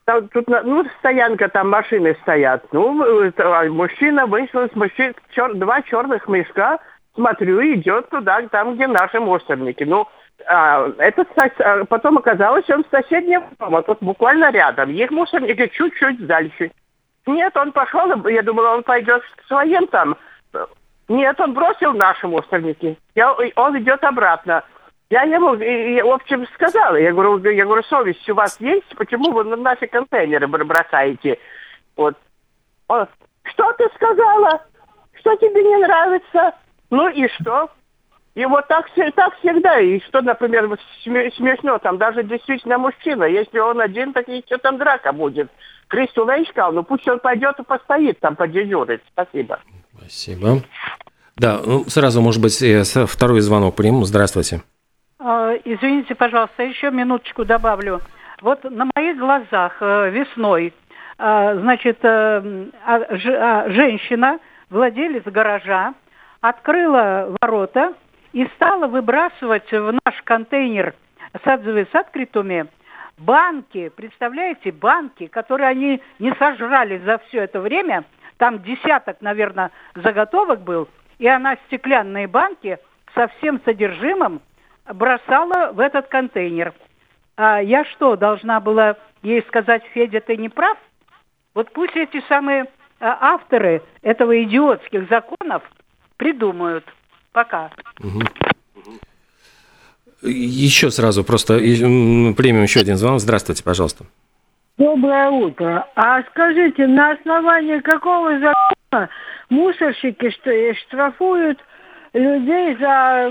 там, 0.04 0.28
тут, 0.28 0.48
ну, 0.48 0.84
стоянка, 0.98 1.48
там 1.48 1.70
машины 1.70 2.16
стоят. 2.22 2.64
Ну, 2.72 3.32
а 3.38 3.64
мужчина 3.66 4.26
вышел 4.26 4.68
с 4.68 4.74
мужчин, 4.74 5.14
чер, 5.30 5.54
два 5.54 5.82
черных 5.82 6.26
мешка, 6.26 6.80
смотрю, 7.14 7.62
идет 7.74 8.08
туда, 8.10 8.42
там, 8.50 8.74
где 8.74 8.86
наши 8.86 9.20
мусорники. 9.20 9.84
Ну, 9.84 10.08
а, 10.46 10.90
этот 10.98 11.28
а, 11.36 11.84
потом 11.84 12.18
оказалось, 12.18 12.68
он 12.70 12.84
в 12.84 12.90
соседнем 12.90 13.44
дома, 13.58 13.82
тут 13.82 13.98
буквально 14.00 14.50
рядом. 14.50 14.90
Их 14.90 15.10
мусорники 15.10 15.68
чуть-чуть 15.68 16.26
дальше. 16.26 16.70
Нет, 17.26 17.56
он 17.56 17.72
пошел, 17.72 18.26
я 18.28 18.42
думала, 18.42 18.70
он 18.70 18.82
пойдет 18.82 19.22
к 19.36 19.46
своим 19.46 19.86
там. 19.88 20.16
Нет, 21.08 21.40
он 21.40 21.54
бросил 21.54 21.92
наши 21.92 22.26
мусорники. 22.26 22.96
Я, 23.14 23.32
он 23.32 23.78
идет 23.78 24.02
обратно. 24.04 24.64
Я 25.10 25.22
ему, 25.22 25.56
в 25.56 26.14
общем, 26.14 26.46
сказала, 26.54 26.94
я 26.94 27.12
говорю, 27.12 27.38
я 27.50 27.64
говорю, 27.64 27.82
совесть 27.82 28.28
у 28.30 28.34
вас 28.34 28.60
есть? 28.60 28.96
Почему 28.96 29.32
вы 29.32 29.42
на 29.42 29.56
наши 29.56 29.88
контейнеры 29.88 30.46
бросаете? 30.46 31.38
Вот. 31.96 32.16
Он, 32.86 33.08
что 33.42 33.72
ты 33.72 33.88
сказала? 33.96 34.62
Что 35.14 35.34
тебе 35.36 35.64
не 35.64 35.78
нравится? 35.78 36.54
Ну 36.90 37.08
и 37.08 37.26
что? 37.28 37.70
И 38.34 38.44
вот 38.44 38.68
так, 38.68 38.86
так 39.14 39.36
всегда. 39.38 39.80
И 39.80 40.00
что, 40.00 40.20
например, 40.20 40.68
смешно, 41.02 41.78
там 41.78 41.98
даже 41.98 42.22
действительно 42.22 42.78
мужчина, 42.78 43.24
если 43.24 43.58
он 43.58 43.80
один, 43.80 44.12
так 44.12 44.28
еще 44.28 44.58
там 44.58 44.78
драка 44.78 45.12
будет. 45.12 45.50
Кристо 45.88 46.24
Лейн 46.24 46.46
сказал, 46.46 46.72
ну 46.72 46.84
пусть 46.84 47.08
он 47.08 47.18
пойдет 47.18 47.58
и 47.58 47.64
постоит 47.64 48.20
там, 48.20 48.36
подежурит. 48.36 49.02
Спасибо. 49.12 49.58
Спасибо. 49.98 50.62
Да, 51.36 51.60
ну, 51.64 51.84
сразу, 51.88 52.20
может 52.20 52.40
быть, 52.40 52.62
второй 53.08 53.40
звонок 53.40 53.74
приму. 53.74 54.04
Здравствуйте. 54.04 54.62
А, 55.18 55.54
извините, 55.64 56.14
пожалуйста, 56.14 56.62
еще 56.62 56.90
минуточку 56.90 57.44
добавлю. 57.44 58.00
Вот 58.40 58.64
на 58.64 58.88
моих 58.94 59.18
глазах 59.18 59.76
э, 59.80 60.10
весной, 60.10 60.72
а, 61.18 61.54
значит, 61.56 61.98
э, 62.02 62.66
а, 62.86 63.68
женщина, 63.68 64.38
владелец 64.70 65.24
гаража, 65.24 65.94
открыла 66.40 67.34
ворота 67.40 67.92
и 68.32 68.46
стала 68.56 68.86
выбрасывать 68.86 69.70
в 69.70 69.92
наш 70.04 70.22
контейнер 70.22 70.94
с 71.42 71.46
отзывы 71.46 71.86
с 71.90 71.94
открытыми 71.94 72.66
банки, 73.18 73.90
представляете, 73.90 74.72
банки, 74.72 75.26
которые 75.26 75.68
они 75.68 76.02
не 76.18 76.32
сожрали 76.34 76.98
за 76.98 77.18
все 77.18 77.42
это 77.42 77.60
время, 77.60 78.04
там 78.38 78.62
десяток, 78.62 79.20
наверное, 79.20 79.70
заготовок 79.94 80.60
был, 80.60 80.88
и 81.18 81.28
она 81.28 81.56
стеклянные 81.66 82.26
банки 82.26 82.78
со 83.14 83.28
всем 83.28 83.60
содержимым 83.64 84.40
бросала 84.86 85.72
в 85.72 85.80
этот 85.80 86.08
контейнер. 86.08 86.72
А 87.36 87.60
я 87.60 87.84
что, 87.84 88.16
должна 88.16 88.60
была 88.60 88.96
ей 89.22 89.42
сказать, 89.42 89.84
Федя, 89.92 90.20
ты 90.20 90.36
не 90.36 90.48
прав? 90.48 90.78
Вот 91.54 91.72
пусть 91.72 91.96
эти 91.96 92.22
самые 92.28 92.66
а, 93.00 93.34
авторы 93.34 93.82
этого 94.02 94.42
идиотских 94.42 95.08
законов 95.08 95.62
придумают. 96.16 96.84
Пока. 97.32 97.70
Угу. 98.00 98.22
Еще 100.22 100.90
сразу 100.90 101.24
просто 101.24 101.58
примем 101.58 102.62
еще 102.62 102.80
один 102.80 102.96
звонок. 102.96 103.20
Здравствуйте, 103.20 103.64
пожалуйста. 103.64 104.04
Доброе 104.76 105.30
утро. 105.30 105.86
А 105.94 106.22
скажите, 106.30 106.86
на 106.86 107.12
основании 107.12 107.80
какого 107.80 108.32
закона 108.38 109.08
мусорщики 109.48 110.30
штрафуют 110.86 111.58
людей 112.12 112.76
за 112.76 113.30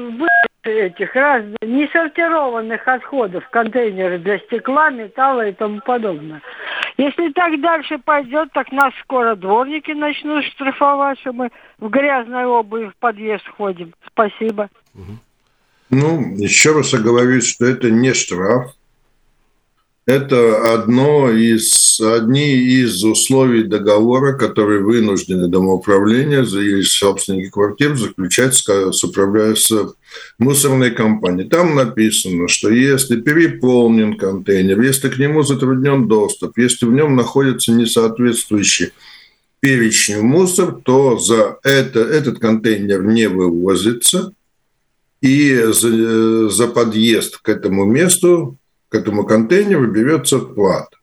этих 0.63 1.15
раз 1.15 1.43
несортированных 1.61 2.87
отходов, 2.87 3.47
контейнеры 3.49 4.19
для 4.19 4.39
стекла, 4.39 4.89
металла 4.89 5.47
и 5.47 5.53
тому 5.53 5.79
подобное. 5.85 6.41
Если 6.99 7.31
так 7.31 7.61
дальше 7.61 7.97
пойдет, 7.97 8.51
так 8.51 8.73
нас 8.73 8.93
скоро 9.03 9.33
дворники 9.37 9.91
начнут 9.91 10.43
штрафовать, 10.43 11.17
что 11.21 11.31
мы 11.31 11.49
в 11.77 11.87
грязной 11.87 12.43
обуви 12.43 12.87
в 12.87 12.95
подъезд 12.97 13.47
ходим. 13.55 13.93
Спасибо. 14.05 14.69
Ну, 15.89 16.35
еще 16.35 16.73
раз 16.73 16.93
оговорюсь, 16.93 17.47
что 17.47 17.67
это 17.67 17.89
не 17.89 18.13
штраф, 18.13 18.73
это 20.09 20.73
одно 20.73 21.29
из, 21.29 22.01
одни 22.01 22.55
из 22.55 23.03
условий 23.03 23.63
договора, 23.63 24.33
которые 24.33 24.81
вынуждены 24.81 25.47
домоуправления 25.47 26.41
или 26.41 26.81
собственники 26.81 27.51
квартир 27.51 27.95
заключать 27.95 28.55
с, 28.55 28.63
с, 28.63 29.03
с 29.03 29.71
мусорной 30.39 30.89
компанией. 30.89 31.47
Там 31.47 31.75
написано, 31.75 32.47
что 32.47 32.69
если 32.69 33.21
переполнен 33.21 34.17
контейнер, 34.17 34.81
если 34.81 35.09
к 35.09 35.19
нему 35.19 35.43
затруднен 35.43 36.07
доступ, 36.07 36.57
если 36.57 36.87
в 36.87 36.91
нем 36.91 37.15
находится 37.15 37.71
несоответствующий 37.71 38.93
перечню 39.59 40.23
мусор, 40.23 40.79
то 40.83 41.19
за 41.19 41.59
это, 41.63 41.99
этот 41.99 42.39
контейнер 42.39 43.03
не 43.03 43.29
вывозится, 43.29 44.33
и 45.21 45.53
за, 45.67 46.49
за 46.49 46.67
подъезд 46.67 47.37
к 47.37 47.49
этому 47.49 47.85
месту 47.85 48.58
к 48.89 48.95
этому 48.95 49.23
контейнеру 49.25 49.87
берется 49.87 50.39
плата. 50.39 50.97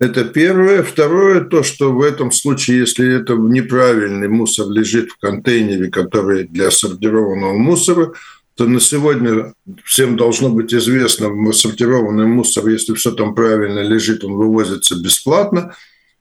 Это 0.00 0.24
первое. 0.24 0.82
Второе, 0.82 1.42
то, 1.42 1.62
что 1.62 1.92
в 1.92 2.00
этом 2.02 2.32
случае, 2.32 2.78
если 2.78 3.20
это 3.20 3.34
неправильный 3.34 4.28
мусор 4.28 4.68
лежит 4.68 5.10
в 5.10 5.18
контейнере, 5.18 5.90
который 5.90 6.44
для 6.44 6.70
сортированного 6.70 7.52
мусора, 7.52 8.12
то 8.54 8.66
на 8.66 8.80
сегодня 8.80 9.52
всем 9.84 10.16
должно 10.16 10.48
быть 10.48 10.74
известно, 10.74 11.52
сортированный 11.52 12.26
мусор, 12.26 12.68
если 12.68 12.94
все 12.94 13.12
там 13.12 13.34
правильно 13.34 13.80
лежит, 13.80 14.24
он 14.24 14.34
вывозится 14.34 14.96
бесплатно. 14.96 15.74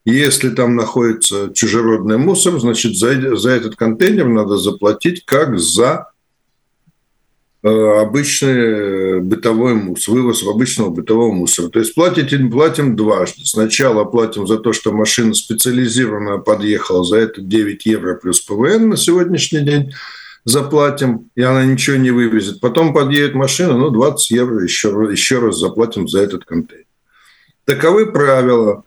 Если 0.05 0.49
там 0.49 0.75
находится 0.75 1.51
чужеродный 1.53 2.17
мусор, 2.17 2.59
значит, 2.59 2.97
за, 2.97 3.35
за 3.35 3.51
этот 3.51 3.75
контейнер 3.75 4.27
надо 4.27 4.57
заплатить 4.57 5.25
как 5.25 5.57
за 5.59 6.11
обычный 7.61 9.17
э, 9.17 9.19
бытовой 9.19 9.73
мусор, 9.73 10.13
вывоз 10.13 10.47
обычного 10.47 10.89
бытового 10.89 11.33
мусора. 11.33 11.67
То 11.67 11.79
есть 11.79 11.93
платим, 11.93 12.49
платим 12.49 12.95
дважды. 12.95 13.45
Сначала 13.45 14.05
платим 14.05 14.47
за 14.47 14.57
то, 14.57 14.71
что 14.71 14.93
машина 14.93 15.33
специализированная 15.33 16.37
подъехала, 16.37 17.03
за 17.03 17.17
это 17.17 17.41
9 17.41 17.85
евро 17.85 18.15
плюс 18.15 18.39
ПВН 18.41 18.89
на 18.89 18.97
сегодняшний 18.97 19.61
день 19.61 19.91
заплатим, 20.45 21.29
и 21.35 21.41
она 21.41 21.65
ничего 21.65 21.97
не 21.97 22.11
вывезет. 22.11 22.61
Потом 22.61 22.93
подъедет 22.93 23.35
машина, 23.35 23.77
ну, 23.77 23.89
20 23.89 24.31
евро 24.31 24.63
еще, 24.63 24.89
еще 25.11 25.39
раз 25.39 25.57
заплатим 25.57 26.07
за 26.07 26.21
этот 26.21 26.45
контейнер. 26.45 26.85
Таковы 27.65 28.11
правила, 28.11 28.83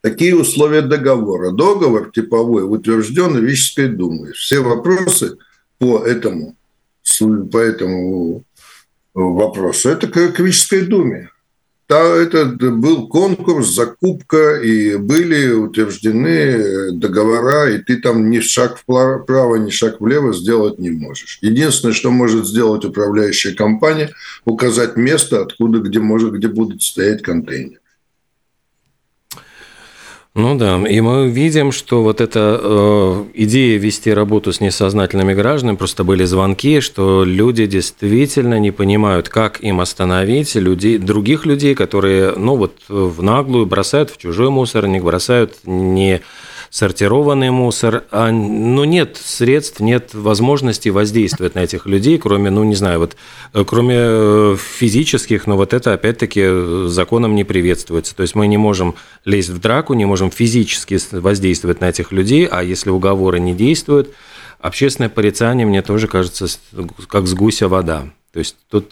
такие 0.00 0.36
условия 0.36 0.82
договора. 0.82 1.50
Договор 1.50 2.12
типовой 2.14 2.62
утвержден 2.62 3.36
Вической 3.44 3.88
Думой. 3.88 4.32
Все 4.32 4.60
вопросы 4.60 5.38
по 5.78 5.98
этому 5.98 6.56
по 7.18 7.58
этому 7.58 8.44
вопросу, 9.14 9.90
это 9.90 10.08
к 10.08 10.32
Квической 10.32 10.82
думе. 10.82 11.30
Да, 11.86 12.00
это 12.02 12.46
был 12.46 13.08
конкурс, 13.08 13.74
закупка, 13.74 14.56
и 14.56 14.96
были 14.96 15.52
утверждены 15.52 16.92
договора, 16.92 17.74
и 17.74 17.78
ты 17.78 17.96
там 17.96 18.30
ни 18.30 18.40
шаг 18.40 18.78
вправо, 18.78 19.56
ни 19.56 19.68
шаг 19.68 20.00
влево 20.00 20.32
сделать 20.32 20.78
не 20.78 20.90
можешь. 20.90 21.38
Единственное, 21.42 21.92
что 21.92 22.10
может 22.10 22.46
сделать 22.46 22.86
управляющая 22.86 23.54
компания, 23.54 24.10
указать 24.46 24.96
место, 24.96 25.42
откуда, 25.42 25.80
где, 25.80 26.00
может, 26.00 26.32
где 26.32 26.48
будут 26.48 26.82
стоять 26.82 27.20
контейнеры. 27.20 27.80
Ну 30.36 30.56
да, 30.56 30.82
и 30.84 31.00
мы 31.00 31.28
видим, 31.28 31.70
что 31.70 32.02
вот 32.02 32.20
эта 32.20 32.58
э, 32.60 33.24
идея 33.34 33.78
вести 33.78 34.12
работу 34.12 34.52
с 34.52 34.60
несознательными 34.60 35.32
гражданами, 35.32 35.76
просто 35.76 36.02
были 36.02 36.24
звонки, 36.24 36.80
что 36.80 37.22
люди 37.22 37.66
действительно 37.66 38.58
не 38.58 38.72
понимают, 38.72 39.28
как 39.28 39.60
им 39.60 39.80
остановить 39.80 40.56
людей, 40.56 40.98
других 40.98 41.46
людей, 41.46 41.76
которые, 41.76 42.32
ну 42.32 42.56
вот, 42.56 42.72
в 42.88 43.22
наглую 43.22 43.66
бросают 43.66 44.10
в 44.10 44.16
чужой 44.18 44.50
мусорник, 44.50 45.04
бросают 45.04 45.54
не 45.62 46.20
сортированный 46.74 47.52
мусор, 47.52 48.02
а, 48.10 48.32
ну, 48.32 48.82
нет 48.82 49.16
средств, 49.16 49.78
нет 49.78 50.12
возможности 50.12 50.88
воздействовать 50.88 51.54
на 51.54 51.60
этих 51.60 51.86
людей, 51.86 52.18
кроме, 52.18 52.50
ну, 52.50 52.64
не 52.64 52.74
знаю, 52.74 52.98
вот, 52.98 53.16
э, 53.52 53.62
кроме 53.64 53.94
э, 53.96 54.56
физических, 54.58 55.46
но 55.46 55.56
вот 55.56 55.72
это, 55.72 55.92
опять-таки, 55.92 56.88
законом 56.88 57.36
не 57.36 57.44
приветствуется. 57.44 58.16
То 58.16 58.22
есть 58.22 58.34
мы 58.34 58.48
не 58.48 58.56
можем 58.56 58.96
лезть 59.24 59.50
в 59.50 59.60
драку, 59.60 59.94
не 59.94 60.04
можем 60.04 60.32
физически 60.32 60.98
воздействовать 61.12 61.80
на 61.80 61.90
этих 61.90 62.10
людей, 62.10 62.44
а 62.44 62.64
если 62.64 62.90
уговоры 62.90 63.38
не 63.38 63.54
действуют, 63.54 64.12
общественное 64.58 65.10
порицание, 65.10 65.68
мне 65.68 65.80
тоже 65.80 66.08
кажется, 66.08 66.46
как 67.06 67.28
с 67.28 67.34
гуся 67.34 67.68
вода. 67.68 68.06
То 68.32 68.40
есть 68.40 68.56
тут 68.68 68.90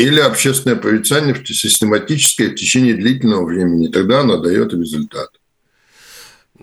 или 0.00 0.20
общественное 0.20 0.76
порицание 0.76 1.34
систематическое 1.44 2.50
в 2.50 2.54
течение 2.54 2.94
длительного 2.94 3.44
времени. 3.44 3.88
Тогда 3.88 4.20
оно 4.20 4.38
дает 4.38 4.72
результат. 4.72 5.28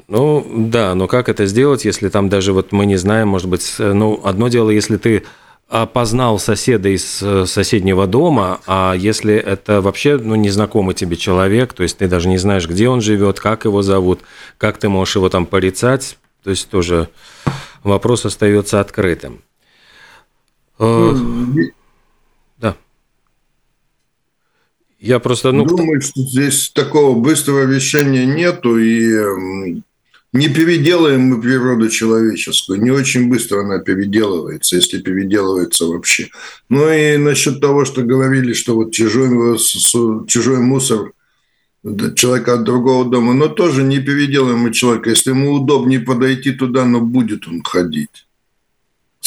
Ну 0.08 0.46
да, 0.70 0.96
но 0.96 1.08
как 1.08 1.28
это 1.30 1.46
сделать, 1.46 1.86
если 1.86 2.10
там 2.10 2.30
даже 2.30 2.54
вот 2.54 2.72
мы 2.72 2.86
не 2.86 2.98
знаем, 2.98 3.28
может 3.30 3.50
быть, 3.50 3.76
ну 3.80 4.22
одно 4.24 4.48
дело, 4.48 4.70
если 4.70 4.98
ты 4.98 5.24
опознал 5.68 6.40
соседа 6.40 6.88
из 6.88 7.22
э, 7.22 7.46
соседнего 7.46 8.08
дома, 8.08 8.62
а 8.68 8.94
если 8.98 9.34
это 9.34 9.82
вообще 9.82 10.18
ну, 10.18 10.36
незнакомый 10.36 10.96
тебе 10.96 11.18
человек, 11.18 11.74
то 11.74 11.84
есть 11.84 11.98
ты 11.98 12.08
даже 12.08 12.30
не 12.30 12.38
знаешь, 12.38 12.70
где 12.70 12.88
он 12.88 13.02
живет, 13.02 13.42
как 13.42 13.66
его 13.66 13.82
зовут, 13.82 14.22
как 14.58 14.78
ты 14.78 14.88
можешь 14.88 15.18
его 15.18 15.28
там 15.28 15.46
порицать, 15.46 16.18
то 16.44 16.52
есть 16.52 16.70
тоже 16.70 17.10
вопрос 17.84 18.26
остается 18.26 18.80
открытым 18.80 19.42
да. 20.78 22.76
Я 25.00 25.20
просто... 25.20 25.52
Ну, 25.52 25.66
Думаю, 25.66 26.02
что 26.02 26.22
здесь 26.22 26.70
такого 26.70 27.18
быстрого 27.18 27.72
решения 27.72 28.26
нету, 28.26 28.78
и 28.78 29.14
не 30.34 30.50
переделаем 30.50 31.22
мы 31.22 31.42
природу 31.42 31.90
человеческую. 31.90 32.82
Не 32.82 32.92
очень 32.92 33.30
быстро 33.30 33.62
она 33.62 33.80
переделывается, 33.80 34.76
если 34.76 35.00
переделывается 35.00 35.86
вообще. 35.86 36.30
Ну 36.70 36.92
и 36.92 37.18
насчет 37.18 37.62
того, 37.62 37.86
что 37.86 38.02
говорили, 38.04 38.54
что 38.54 38.76
вот 38.76 38.92
чужой, 38.92 39.58
чужой 40.28 40.60
мусор 40.60 41.12
человека 42.16 42.56
от 42.56 42.64
другого 42.64 43.10
дома, 43.10 43.34
но 43.34 43.48
тоже 43.48 43.84
не 43.84 44.00
переделаем 44.00 44.60
мы 44.60 44.74
человека. 44.74 45.10
Если 45.12 45.30
ему 45.30 45.54
удобнее 45.54 46.00
подойти 46.00 46.52
туда, 46.52 46.86
но 46.86 47.00
будет 47.00 47.48
он 47.48 47.64
ходить 47.64 48.27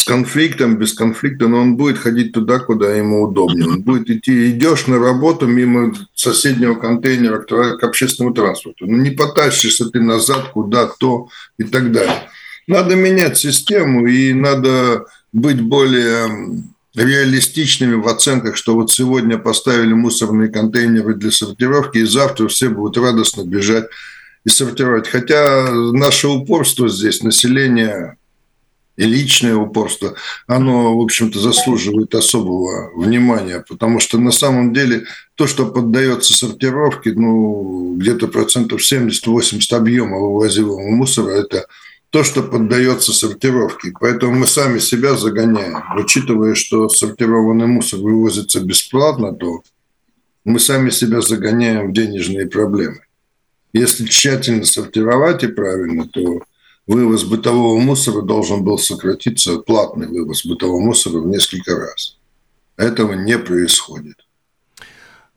с 0.01 0.05
конфликтом, 0.05 0.77
без 0.79 0.95
конфликта, 0.95 1.47
но 1.47 1.59
он 1.61 1.77
будет 1.77 1.99
ходить 1.99 2.33
туда, 2.33 2.59
куда 2.59 2.95
ему 2.95 3.23
удобнее. 3.23 3.69
Он 3.69 3.83
будет 3.83 4.09
идти, 4.09 4.51
идешь 4.51 4.87
на 4.87 4.99
работу 4.99 5.47
мимо 5.47 5.95
соседнего 6.15 6.75
контейнера 6.75 7.41
к 7.41 7.85
общественному 7.85 8.35
транспорту. 8.35 8.87
Ну, 8.87 8.97
не 8.97 9.11
потащишься 9.11 9.91
ты 9.91 10.01
назад 10.01 10.49
куда-то 10.53 11.29
и 11.59 11.65
так 11.65 11.93
далее. 11.93 12.29
Надо 12.67 12.97
менять 12.97 13.37
систему, 13.37 14.07
и 14.07 14.33
надо 14.33 15.05
быть 15.33 15.61
более 15.61 16.63
реалистичными 16.95 17.95
в 17.95 18.09
оценках, 18.09 18.57
что 18.57 18.75
вот 18.75 18.91
сегодня 18.91 19.39
поставили 19.39 19.93
мусорные 19.93 20.49
контейнеры 20.49 21.15
для 21.15 21.31
сортировки, 21.31 21.99
и 21.99 22.05
завтра 22.05 22.49
все 22.49 22.69
будут 22.69 22.97
радостно 22.97 23.45
бежать 23.45 23.85
и 24.45 24.49
сортировать. 24.49 25.09
Хотя 25.09 25.71
наше 25.73 26.29
упорство 26.29 26.89
здесь, 26.89 27.23
население 27.23 28.17
и 29.01 29.05
личное 29.05 29.57
упорство, 29.57 30.15
оно, 30.47 30.95
в 30.95 31.01
общем-то, 31.01 31.39
заслуживает 31.39 32.15
особого 32.15 32.91
внимания, 32.95 33.65
потому 33.67 33.99
что 33.99 34.19
на 34.19 34.31
самом 34.31 34.75
деле 34.75 35.05
то, 35.37 35.47
что 35.47 35.65
поддается 35.65 36.35
сортировке, 36.35 37.15
ну, 37.15 37.97
где-то 37.97 38.29
процентов 38.29 38.83
70-80 38.83 39.75
объема 39.75 40.19
вывозимого 40.19 40.91
мусора, 40.91 41.31
это 41.31 41.67
то, 42.11 42.23
что 42.23 42.43
поддается 42.43 43.15
сортировке. 43.15 43.95
Поэтому 43.99 44.35
мы 44.35 44.47
сами 44.47 44.79
себя 44.81 45.15
загоняем. 45.17 45.83
Учитывая, 45.97 46.55
что 46.55 46.91
сортированный 46.91 47.67
мусор 47.67 48.01
вывозится 48.01 48.61
бесплатно, 48.61 49.33
то 49.33 49.63
мы 50.45 50.61
сами 50.61 50.91
себя 50.91 51.23
загоняем 51.23 51.89
в 51.89 51.95
денежные 51.95 52.47
проблемы. 52.47 53.01
Если 53.73 54.05
тщательно 54.05 54.65
сортировать 54.65 55.43
и 55.43 55.47
правильно, 55.47 56.07
то 56.07 56.43
вывоз 56.91 57.25
бытового 57.25 57.79
мусора 57.79 58.23
должен 58.23 58.65
был 58.65 58.77
сократиться, 58.79 59.61
платный 59.61 60.09
вывоз 60.09 60.45
бытового 60.45 60.81
мусора 60.81 61.19
в 61.19 61.27
несколько 61.27 61.77
раз. 61.77 62.19
Этого 62.77 63.13
не 63.13 63.39
происходит. 63.39 64.17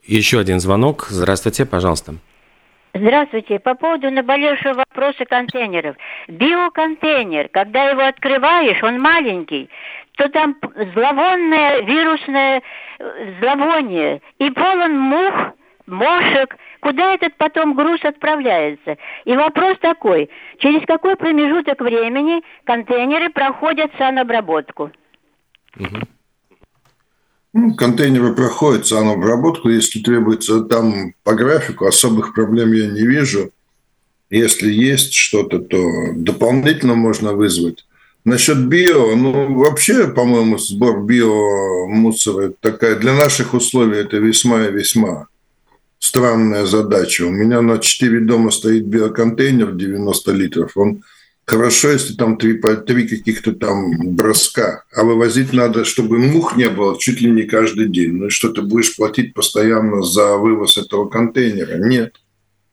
Еще 0.03 0.39
один 0.39 0.59
звонок. 0.59 1.07
Здравствуйте, 1.09 1.65
пожалуйста. 1.65 2.15
Здравствуйте. 2.95 3.59
По 3.59 3.75
поводу 3.75 4.09
наболевшего 4.11 4.73
вопроса 4.73 5.25
контейнеров. 5.25 5.95
Биоконтейнер, 6.27 7.49
когда 7.49 7.89
его 7.89 8.01
открываешь, 8.01 8.81
он 8.83 8.99
маленький, 8.99 9.69
то 10.17 10.29
там 10.29 10.55
зловонное 10.93 11.81
вирусное 11.81 12.61
э, 12.99 13.33
зловоние 13.39 14.21
и 14.39 14.49
полон 14.51 14.97
мух, 14.97 15.33
мошек, 15.85 16.55
куда 16.79 17.13
этот 17.13 17.35
потом 17.37 17.75
груз 17.75 18.03
отправляется. 18.03 18.97
И 19.25 19.35
вопрос 19.35 19.77
такой, 19.81 20.29
через 20.59 20.85
какой 20.85 21.15
промежуток 21.15 21.81
времени 21.81 22.41
контейнеры 22.63 23.29
проходят 23.29 23.91
санобработку? 23.97 24.91
Ну, 27.53 27.75
контейнеры 27.75 28.33
проходят 28.33 28.87
санобработку, 28.87 29.69
если 29.69 29.99
требуется 29.99 30.61
там 30.61 31.13
по 31.23 31.33
графику, 31.35 31.85
особых 31.85 32.33
проблем 32.33 32.73
я 32.73 32.87
не 32.87 33.05
вижу. 33.05 33.51
Если 34.31 34.71
есть 34.71 35.13
что-то, 35.13 35.59
то 35.59 35.77
дополнительно 36.15 36.95
можно 36.95 37.33
вызвать. 37.33 37.85
Насчет 38.25 38.57
био, 38.67 39.15
ну, 39.15 39.53
вообще, 39.53 40.07
по-моему, 40.07 40.57
сбор 40.57 41.03
биомусора 41.03 42.53
такая 42.59 42.95
для 42.95 43.13
наших 43.13 43.53
условий 43.53 43.97
это 43.97 44.17
весьма 44.17 44.63
и 44.63 44.71
весьма 44.71 45.27
странная 46.03 46.65
задача. 46.65 47.25
У 47.25 47.31
меня 47.31 47.61
на 47.61 47.79
4 47.79 48.19
дома 48.21 48.51
стоит 48.51 48.85
биоконтейнер 48.85 49.71
90 49.71 50.31
литров. 50.33 50.75
Он 50.75 51.01
хорошо, 51.45 51.91
если 51.91 52.13
там 52.13 52.37
три, 52.37 52.61
три 52.85 53.07
каких-то 53.07 53.53
там 53.53 54.15
броска, 54.15 54.83
а 54.93 55.05
вывозить 55.05 55.53
надо, 55.53 55.85
чтобы 55.85 56.19
мух 56.19 56.57
не 56.57 56.67
было 56.67 56.99
чуть 56.99 57.21
ли 57.21 57.31
не 57.31 57.43
каждый 57.43 57.87
день. 57.87 58.17
Ну 58.17 58.25
и 58.25 58.29
что, 58.29 58.49
ты 58.49 58.61
будешь 58.61 58.97
платить 58.97 59.33
постоянно 59.33 60.03
за 60.03 60.35
вывоз 60.35 60.77
этого 60.77 61.07
контейнера? 61.07 61.77
Нет. 61.77 62.15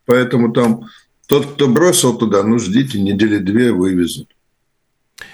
Поэтому 0.05 0.51
там 0.51 0.89
тот, 1.27 1.53
кто 1.53 1.69
бросил 1.69 2.17
туда, 2.17 2.43
ну 2.43 2.59
ждите, 2.59 2.99
недели 2.99 3.37
две 3.37 3.71
вывезут. 3.71 4.27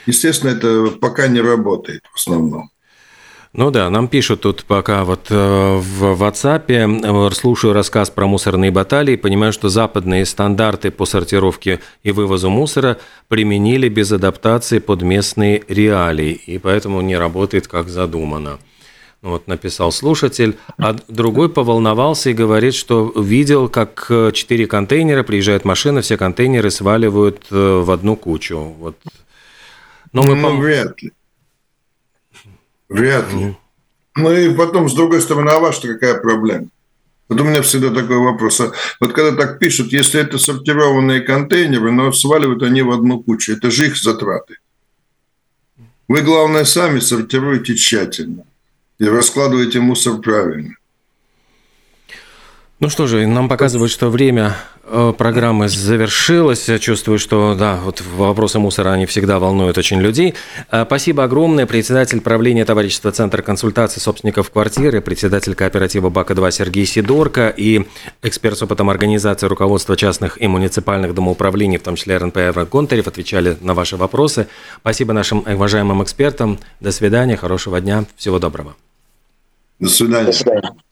Естественно, 0.05 0.51
это 0.51 0.91
пока 1.01 1.27
не 1.27 1.41
работает 1.41 2.03
в 2.13 2.15
основном. 2.15 2.69
Ну 3.57 3.71
да, 3.71 3.89
нам 3.89 4.07
пишут 4.07 4.41
тут 4.41 4.65
пока 4.65 5.03
вот 5.03 5.31
э, 5.31 5.77
в 5.77 6.21
WhatsApp, 6.21 6.65
э, 6.69 7.33
слушаю 7.33 7.73
рассказ 7.73 8.11
про 8.11 8.27
мусорные 8.27 8.69
баталии, 8.69 9.15
понимаю, 9.15 9.51
что 9.51 9.67
западные 9.67 10.27
стандарты 10.27 10.91
по 10.91 11.05
сортировке 11.05 11.79
и 12.03 12.11
вывозу 12.11 12.51
мусора 12.51 12.99
применили 13.27 13.89
без 13.89 14.11
адаптации 14.11 14.77
под 14.77 15.01
местные 15.01 15.63
реалии, 15.67 16.33
и 16.33 16.59
поэтому 16.59 17.01
не 17.01 17.17
работает 17.17 17.67
как 17.67 17.89
задумано. 17.89 18.59
Вот 19.23 19.47
написал 19.47 19.91
слушатель, 19.91 20.55
а 20.77 20.95
другой 21.07 21.49
поволновался 21.49 22.29
и 22.29 22.33
говорит, 22.33 22.75
что 22.75 23.11
видел, 23.15 23.69
как 23.69 24.05
э, 24.11 24.33
четыре 24.35 24.67
контейнера, 24.67 25.23
приезжает 25.23 25.65
машина, 25.65 26.01
все 26.01 26.15
контейнеры 26.15 26.69
сваливают 26.69 27.47
в 27.49 27.89
одну 27.89 28.17
кучу. 28.17 28.75
Вот. 28.77 28.97
Но 30.13 30.21
мы, 30.21 30.35
ну, 30.35 30.57
вряд 30.57 31.01
ли. 31.01 31.11
Вряд 32.89 33.31
ли. 33.33 33.55
Ну 34.15 34.31
и 34.31 34.53
потом, 34.55 34.89
с 34.89 34.93
другой 34.93 35.21
стороны, 35.21 35.49
а 35.49 35.59
ваша 35.59 35.87
какая 35.87 36.19
проблема? 36.19 36.67
Вот 37.29 37.41
у 37.41 37.43
меня 37.43 37.61
всегда 37.61 37.89
такой 37.89 38.17
вопрос. 38.17 38.59
А 38.61 38.71
вот 38.99 39.13
когда 39.13 39.35
так 39.35 39.59
пишут, 39.59 39.91
если 39.91 40.21
это 40.21 40.37
сортированные 40.37 41.21
контейнеры, 41.21 41.91
но 41.91 42.11
сваливают 42.11 42.63
они 42.63 42.81
в 42.81 42.91
одну 42.91 43.21
кучу, 43.21 43.53
это 43.53 43.69
же 43.69 43.87
их 43.87 43.97
затраты. 43.97 44.57
Вы, 46.07 46.21
главное, 46.21 46.63
сами 46.63 46.99
сортируете 46.99 47.75
тщательно 47.75 48.45
и 48.97 49.05
раскладываете 49.05 49.81
мусор 49.81 50.19
правильно. 50.19 50.75
Ну 52.79 52.89
что 52.89 53.07
же, 53.07 53.25
нам 53.25 53.49
показывают, 53.49 53.91
что 53.91 54.11
время 54.11 54.55
э, 54.83 55.11
программы 55.17 55.67
завершилось. 55.67 56.69
Чувствую, 56.79 57.17
что 57.17 57.55
да, 57.57 57.79
вот 57.83 58.01
вопросы 58.01 58.59
мусора, 58.59 58.91
они 58.91 59.07
всегда 59.07 59.39
волнуют 59.39 59.79
очень 59.79 59.99
людей. 59.99 60.35
Э, 60.69 60.85
спасибо 60.85 61.23
огромное. 61.23 61.65
Председатель 61.65 62.21
правления 62.21 62.65
товарищества 62.65 63.11
Центра 63.11 63.41
консультации 63.41 63.99
собственников 63.99 64.51
квартиры, 64.51 65.01
председатель 65.01 65.55
кооператива 65.55 66.11
БАКа-2 66.11 66.51
Сергей 66.51 66.85
Сидорко 66.85 67.49
и 67.49 67.87
эксперт 68.21 68.59
с 68.59 68.61
опытом 68.61 68.91
организации 68.91 69.47
руководства 69.47 69.97
частных 69.97 70.39
и 70.39 70.45
муниципальных 70.45 71.15
домоуправлений, 71.15 71.79
в 71.79 71.81
том 71.81 71.95
числе 71.95 72.17
РНП 72.17 72.37
Эвра 72.37 72.65
Гонтарев, 72.65 73.07
отвечали 73.07 73.57
на 73.59 73.73
ваши 73.73 73.97
вопросы. 73.97 74.49
Спасибо 74.81 75.13
нашим 75.13 75.39
уважаемым 75.47 76.03
экспертам. 76.03 76.59
До 76.79 76.91
свидания, 76.91 77.37
хорошего 77.37 77.81
дня, 77.81 78.05
всего 78.17 78.37
доброго. 78.37 78.75
До 79.79 79.89
свидания. 79.89 80.27
До 80.27 80.31
свидания. 80.31 80.86